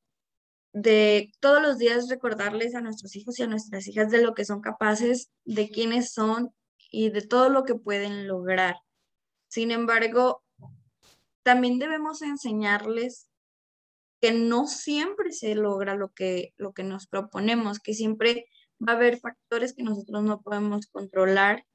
de 0.73 1.31
todos 1.39 1.61
los 1.61 1.77
días 1.77 2.09
recordarles 2.09 2.75
a 2.75 2.81
nuestros 2.81 3.15
hijos 3.15 3.39
y 3.39 3.43
a 3.43 3.47
nuestras 3.47 3.87
hijas 3.87 4.11
de 4.11 4.21
lo 4.21 4.33
que 4.33 4.45
son 4.45 4.61
capaces, 4.61 5.31
de 5.45 5.69
quiénes 5.69 6.13
son 6.13 6.53
y 6.91 7.09
de 7.09 7.21
todo 7.21 7.49
lo 7.49 7.65
que 7.65 7.75
pueden 7.75 8.27
lograr. 8.27 8.77
Sin 9.47 9.71
embargo, 9.71 10.43
también 11.43 11.79
debemos 11.79 12.21
enseñarles 12.21 13.29
que 14.21 14.33
no 14.33 14.67
siempre 14.67 15.31
se 15.31 15.55
logra 15.55 15.95
lo 15.95 16.09
que, 16.13 16.53
lo 16.57 16.73
que 16.73 16.83
nos 16.83 17.07
proponemos, 17.07 17.79
que 17.79 17.93
siempre 17.93 18.45
va 18.85 18.93
a 18.93 18.95
haber 18.95 19.19
factores 19.19 19.73
que 19.73 19.83
nosotros 19.83 20.23
no 20.23 20.41
podemos 20.41 20.87
controlar, 20.87 21.65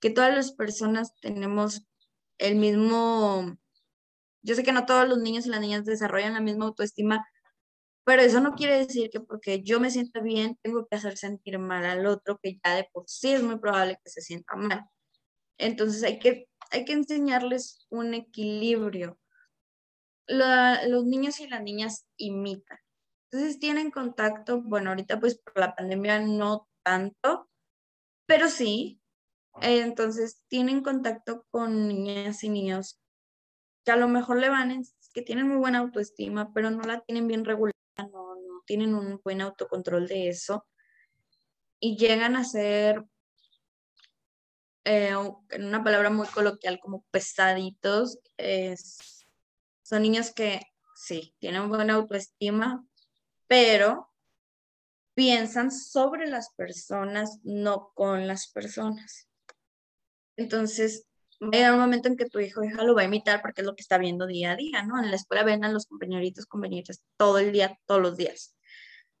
que 0.00 0.10
todas 0.10 0.34
las 0.34 0.52
personas 0.52 1.14
tenemos 1.20 1.86
el 2.38 2.56
mismo, 2.56 3.56
yo 4.44 4.54
sé 4.54 4.62
que 4.62 4.72
no 4.72 4.84
todos 4.86 5.08
los 5.08 5.18
niños 5.18 5.46
y 5.46 5.48
las 5.48 5.60
niñas 5.60 5.84
desarrollan 5.84 6.34
la 6.34 6.40
misma 6.40 6.66
autoestima, 6.66 7.26
pero 8.04 8.20
eso 8.20 8.40
no 8.40 8.54
quiere 8.54 8.78
decir 8.78 9.10
que 9.10 9.20
porque 9.20 9.62
yo 9.62 9.80
me 9.80 9.90
sienta 9.90 10.20
bien, 10.20 10.58
tengo 10.62 10.86
que 10.86 10.96
hacer 10.96 11.16
sentir 11.16 11.58
mal 11.58 11.86
al 11.86 12.06
otro, 12.06 12.38
que 12.42 12.60
ya 12.62 12.74
de 12.74 12.88
por 12.92 13.04
sí 13.08 13.32
es 13.32 13.42
muy 13.42 13.58
probable 13.58 13.98
que 14.04 14.10
se 14.10 14.20
sienta 14.20 14.54
mal. 14.54 14.84
Entonces 15.58 16.02
hay 16.02 16.18
que, 16.18 16.46
hay 16.70 16.84
que 16.84 16.92
enseñarles 16.92 17.86
un 17.88 18.12
equilibrio. 18.12 19.18
los 20.26 21.04
niños 21.06 21.40
y 21.40 21.48
las 21.48 21.62
niñas 21.62 22.06
imitan. 22.18 22.78
Entonces 23.30 23.58
tienen 23.58 23.90
contacto, 23.90 24.60
bueno, 24.62 24.90
ahorita 24.90 25.18
pues 25.20 25.38
por 25.38 25.58
la 25.58 25.74
pandemia 25.74 26.20
no 26.20 26.68
tanto, 26.82 27.48
pero 28.26 28.48
sí. 28.48 29.00
entonces 29.62 30.42
tienen 30.48 30.82
contacto 30.82 31.46
con 31.50 31.88
niñas 31.88 32.44
y 32.44 32.50
niños 32.50 33.00
que 33.84 33.92
a 33.92 33.96
lo 33.96 34.08
mejor 34.08 34.38
le 34.38 34.48
van, 34.48 34.82
que 35.12 35.22
tienen 35.22 35.48
muy 35.48 35.56
buena 35.56 35.78
autoestima, 35.78 36.52
pero 36.52 36.70
no 36.70 36.82
la 36.82 37.00
tienen 37.00 37.26
bien 37.28 37.44
regulada 37.44 37.74
no, 38.02 38.62
tienen 38.66 38.94
un 38.94 39.20
buen 39.22 39.40
autocontrol 39.40 40.08
de 40.08 40.28
eso 40.28 40.66
y 41.78 41.96
llegan 41.96 42.34
a 42.34 42.44
ser, 42.44 43.04
eh, 44.84 45.14
en 45.50 45.64
una 45.64 45.84
palabra 45.84 46.10
muy 46.10 46.26
coloquial, 46.28 46.80
como 46.80 47.04
pesaditos. 47.10 48.18
son 49.82 50.02
niños 50.02 50.32
que 50.32 50.60
sí, 50.96 51.34
tienen 51.38 51.68
buena 51.68 51.94
autoestima, 51.94 52.84
pero 53.46 54.10
piensan 55.14 55.70
sobre 55.70 56.26
las 56.26 56.52
personas, 56.54 57.38
no 57.42 57.92
con 57.94 58.26
las 58.26 58.50
personas. 58.50 59.28
Entonces, 60.36 61.06
va 61.42 61.48
a 61.48 61.50
llegar 61.52 61.74
un 61.74 61.80
momento 61.80 62.08
en 62.08 62.16
que 62.16 62.26
tu 62.28 62.40
hijo 62.40 62.64
hija 62.64 62.82
lo 62.84 62.94
va 62.94 63.02
a 63.02 63.04
imitar 63.04 63.42
porque 63.42 63.62
es 63.62 63.66
lo 63.66 63.74
que 63.74 63.82
está 63.82 63.98
viendo 63.98 64.26
día 64.26 64.52
a 64.52 64.56
día, 64.56 64.82
¿no? 64.84 65.02
En 65.02 65.10
la 65.10 65.16
escuela 65.16 65.44
ven 65.44 65.64
a 65.64 65.70
los 65.70 65.86
compañeritos, 65.86 66.46
compañeritas 66.46 67.02
todo 67.16 67.38
el 67.38 67.52
día, 67.52 67.78
todos 67.86 68.00
los 68.00 68.16
días. 68.16 68.56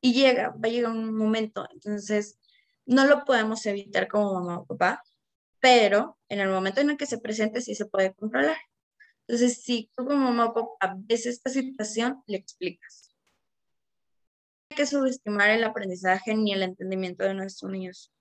Y 0.00 0.12
llega, 0.14 0.50
va 0.50 0.68
a 0.68 0.68
llegar 0.68 0.92
un 0.92 1.16
momento, 1.16 1.66
entonces 1.72 2.38
no 2.86 3.06
lo 3.06 3.24
podemos 3.24 3.64
evitar 3.66 4.08
como 4.08 4.34
mamá 4.34 4.58
o 4.60 4.66
papá, 4.66 5.02
pero 5.60 6.18
en 6.28 6.40
el 6.40 6.50
momento 6.50 6.80
en 6.80 6.90
el 6.90 6.96
que 6.96 7.06
se 7.06 7.18
presente 7.18 7.60
sí 7.60 7.74
se 7.74 7.86
puede 7.86 8.14
controlar. 8.14 8.58
Entonces, 9.26 9.62
si 9.62 9.90
tú 9.96 10.04
como 10.04 10.18
mamá 10.18 10.46
o 10.46 10.54
papá 10.54 10.94
ves 10.98 11.26
esta 11.26 11.50
situación, 11.50 12.22
le 12.26 12.36
explicas. 12.36 13.14
No 14.70 14.74
hay 14.74 14.76
que 14.76 14.86
subestimar 14.86 15.50
el 15.50 15.64
aprendizaje 15.64 16.34
ni 16.34 16.52
el 16.52 16.62
entendimiento 16.62 17.24
de 17.24 17.34
nuestros 17.34 17.70
niños 17.70 18.12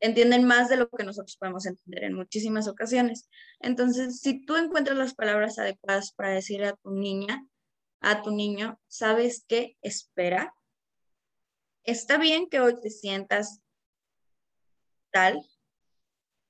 entienden 0.00 0.44
más 0.44 0.68
de 0.68 0.76
lo 0.76 0.88
que 0.88 1.04
nosotros 1.04 1.36
podemos 1.36 1.66
entender 1.66 2.04
en 2.04 2.14
muchísimas 2.14 2.68
ocasiones. 2.68 3.28
Entonces, 3.60 4.20
si 4.20 4.44
tú 4.44 4.56
encuentras 4.56 4.96
las 4.96 5.14
palabras 5.14 5.58
adecuadas 5.58 6.12
para 6.12 6.30
decirle 6.30 6.68
a 6.68 6.76
tu 6.76 6.90
niña, 6.90 7.46
a 8.00 8.22
tu 8.22 8.30
niño, 8.30 8.78
¿sabes 8.86 9.44
qué? 9.48 9.76
Espera. 9.82 10.54
Está 11.84 12.18
bien 12.18 12.48
que 12.48 12.60
hoy 12.60 12.80
te 12.80 12.90
sientas 12.90 13.60
tal, 15.10 15.40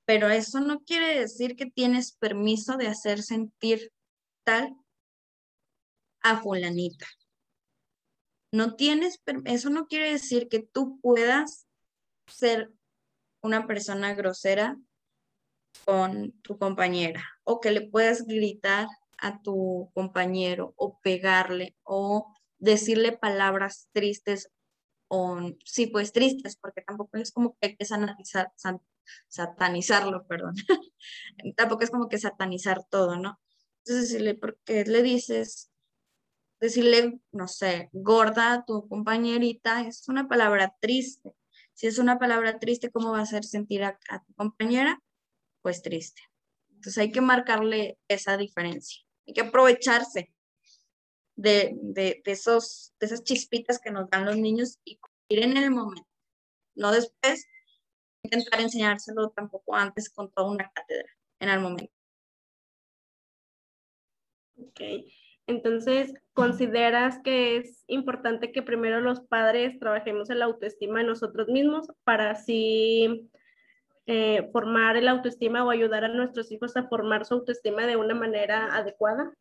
pero 0.04 0.28
eso 0.28 0.60
no 0.60 0.80
quiere 0.80 1.18
decir 1.18 1.56
que 1.56 1.66
tienes 1.66 2.12
permiso 2.12 2.76
de 2.76 2.88
hacer 2.88 3.22
sentir 3.22 3.92
tal 4.44 4.74
a 6.20 6.40
fulanita. 6.40 7.06
No 8.52 8.76
tienes, 8.76 9.20
eso 9.44 9.70
no 9.70 9.86
quiere 9.86 10.12
decir 10.12 10.48
que 10.48 10.60
tú 10.60 11.00
puedas 11.00 11.66
ser 12.26 12.70
una 13.44 13.66
persona 13.66 14.14
grosera 14.14 14.78
con 15.84 16.32
tu 16.40 16.58
compañera 16.58 17.22
o 17.44 17.60
que 17.60 17.70
le 17.70 17.82
puedas 17.82 18.26
gritar 18.26 18.88
a 19.18 19.42
tu 19.42 19.90
compañero 19.94 20.72
o 20.76 20.98
pegarle 21.00 21.76
o 21.82 22.32
decirle 22.58 23.12
palabras 23.12 23.88
tristes 23.92 24.50
o 25.08 25.38
sí, 25.64 25.86
pues 25.88 26.12
tristes, 26.12 26.56
porque 26.56 26.80
tampoco 26.80 27.18
es 27.18 27.32
como 27.32 27.56
que 27.60 27.68
hay 27.68 27.76
que 27.76 27.84
satanizarlo, 29.28 30.26
perdón. 30.26 30.54
tampoco 31.56 31.84
es 31.84 31.90
como 31.90 32.08
que 32.08 32.18
satanizar 32.18 32.82
todo, 32.88 33.16
¿no? 33.16 33.38
Entonces 33.80 34.08
decirle, 34.08 34.34
porque 34.34 34.84
le 34.84 35.02
dices, 35.02 35.70
decirle, 36.60 37.20
no 37.30 37.46
sé, 37.46 37.90
gorda 37.92 38.54
a 38.54 38.64
tu 38.64 38.88
compañerita 38.88 39.82
es 39.82 40.08
una 40.08 40.28
palabra 40.28 40.74
triste 40.80 41.34
si 41.74 41.88
es 41.88 41.98
una 41.98 42.18
palabra 42.18 42.58
triste, 42.58 42.90
¿cómo 42.90 43.12
va 43.12 43.18
a 43.18 43.22
hacer 43.22 43.44
sentir 43.44 43.84
a, 43.84 43.98
tu 43.98 44.34
compañera? 44.34 45.02
Pues 45.62 45.82
triste. 45.82 46.22
Entonces 46.68 46.98
hay 46.98 47.12
que 47.12 47.20
marcarle 47.20 47.98
esa 48.08 48.36
diferencia. 48.36 49.02
Hay 49.26 49.34
que 49.34 49.40
aprovecharse 49.40 50.32
de, 51.36 52.22
esos, 52.24 52.94
de 53.00 53.06
esas 53.06 53.24
chispitas 53.24 53.80
que 53.80 53.90
nos 53.90 54.08
dan 54.08 54.24
los 54.24 54.36
niños 54.36 54.78
y 54.84 55.00
ir 55.28 55.42
en 55.42 55.56
el 55.56 55.70
momento. 55.70 56.08
No 56.74 56.92
después 56.92 57.46
intentar 58.22 58.60
enseñárselo 58.60 59.30
tampoco 59.30 59.74
antes 59.74 60.08
con 60.10 60.30
toda 60.32 60.50
una 60.50 60.70
cátedra, 60.72 61.10
en 61.40 61.48
el 61.48 61.60
momento. 61.60 61.92
Ok. 64.56 64.80
Entonces, 65.46 66.14
¿consideras 66.32 67.18
que 67.22 67.58
es 67.58 67.84
importante 67.86 68.50
que 68.50 68.62
primero 68.62 69.00
los 69.00 69.20
padres 69.20 69.78
trabajemos 69.78 70.30
en 70.30 70.38
la 70.38 70.46
autoestima 70.46 71.00
de 71.00 71.06
nosotros 71.06 71.48
mismos 71.48 71.86
para 72.04 72.30
así 72.30 73.30
eh, 74.06 74.48
formar 74.52 74.96
el 74.96 75.08
autoestima 75.08 75.64
o 75.64 75.70
ayudar 75.70 76.04
a 76.04 76.08
nuestros 76.08 76.50
hijos 76.50 76.76
a 76.76 76.88
formar 76.88 77.26
su 77.26 77.34
autoestima 77.34 77.86
de 77.86 77.96
una 77.96 78.14
manera 78.14 78.74
adecuada? 78.74 79.34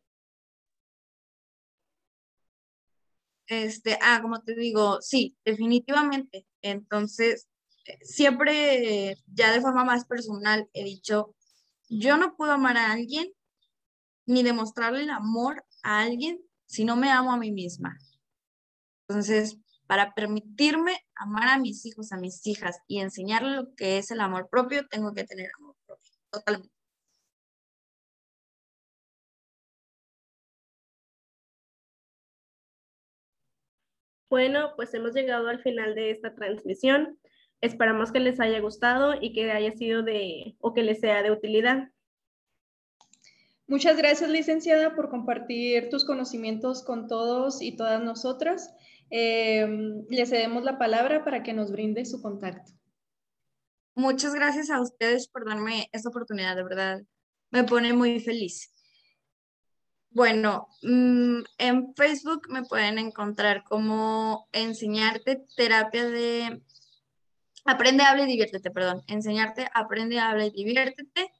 Este, 3.46 3.98
ah, 4.02 4.20
como 4.22 4.42
te 4.42 4.54
digo, 4.54 5.00
sí, 5.00 5.36
definitivamente. 5.44 6.46
Entonces, 6.62 7.48
siempre 8.02 9.16
ya 9.26 9.52
de 9.52 9.60
forma 9.60 9.84
más 9.84 10.06
personal 10.06 10.68
he 10.72 10.84
dicho, 10.84 11.34
yo 11.88 12.16
no 12.16 12.36
puedo 12.36 12.52
amar 12.52 12.76
a 12.76 12.92
alguien 12.92 13.32
ni 14.26 14.42
demostrarle 14.42 15.02
el 15.02 15.10
amor 15.10 15.64
a 15.84 16.00
alguien 16.00 16.40
si 16.66 16.84
no 16.84 16.96
me 16.96 17.10
amo 17.10 17.32
a 17.32 17.36
mí 17.38 17.52
misma. 17.52 17.98
Entonces, 19.08 19.58
para 19.86 20.14
permitirme 20.14 20.96
amar 21.14 21.48
a 21.48 21.58
mis 21.58 21.84
hijos, 21.86 22.12
a 22.12 22.16
mis 22.16 22.46
hijas 22.46 22.80
y 22.88 23.00
enseñarle 23.00 23.56
lo 23.56 23.74
que 23.76 23.98
es 23.98 24.10
el 24.10 24.20
amor 24.20 24.48
propio, 24.50 24.86
tengo 24.88 25.14
que 25.14 25.24
tener 25.24 25.50
amor 25.58 25.76
propio, 25.86 26.12
totalmente. 26.30 26.74
Bueno, 34.30 34.72
pues 34.76 34.92
hemos 34.94 35.14
llegado 35.14 35.48
al 35.48 35.62
final 35.62 35.94
de 35.94 36.10
esta 36.10 36.34
transmisión. 36.34 37.18
Esperamos 37.60 38.10
que 38.10 38.20
les 38.20 38.40
haya 38.40 38.60
gustado 38.60 39.14
y 39.20 39.32
que 39.32 39.52
haya 39.52 39.72
sido 39.72 40.02
de 40.02 40.56
o 40.58 40.74
que 40.74 40.82
les 40.82 41.00
sea 41.00 41.22
de 41.22 41.30
utilidad. 41.30 41.93
Muchas 43.66 43.96
gracias, 43.96 44.28
licenciada, 44.28 44.94
por 44.94 45.08
compartir 45.08 45.88
tus 45.88 46.04
conocimientos 46.04 46.82
con 46.82 47.08
todos 47.08 47.62
y 47.62 47.76
todas 47.76 48.02
nosotras. 48.02 48.74
Eh, 49.10 49.66
le 50.08 50.26
cedemos 50.26 50.64
la 50.64 50.78
palabra 50.78 51.24
para 51.24 51.42
que 51.42 51.54
nos 51.54 51.72
brinde 51.72 52.04
su 52.04 52.20
contacto. 52.20 52.72
Muchas 53.94 54.34
gracias 54.34 54.70
a 54.70 54.82
ustedes 54.82 55.28
por 55.28 55.46
darme 55.46 55.88
esta 55.92 56.10
oportunidad, 56.10 56.56
de 56.56 56.62
verdad. 56.62 57.02
Me 57.50 57.64
pone 57.64 57.94
muy 57.94 58.20
feliz. 58.20 58.70
Bueno, 60.10 60.68
mm, 60.82 61.38
en 61.58 61.94
Facebook 61.94 62.48
me 62.50 62.64
pueden 62.64 62.98
encontrar 62.98 63.64
como 63.64 64.46
enseñarte 64.52 65.44
terapia 65.56 66.06
de... 66.06 66.62
Aprende, 67.64 68.04
habla 68.04 68.24
y 68.24 68.26
diviértete, 68.26 68.70
perdón. 68.70 69.02
Enseñarte, 69.06 69.68
aprende, 69.72 70.18
habla 70.18 70.44
y 70.46 70.50
diviértete 70.50 71.32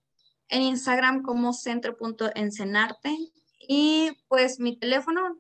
en 0.55 0.63
Instagram 0.63 1.23
como 1.23 1.53
centro.encenarte 1.53 3.15
y 3.59 4.13
pues 4.29 4.61
mi 4.61 4.79
teléfono, 4.79 5.37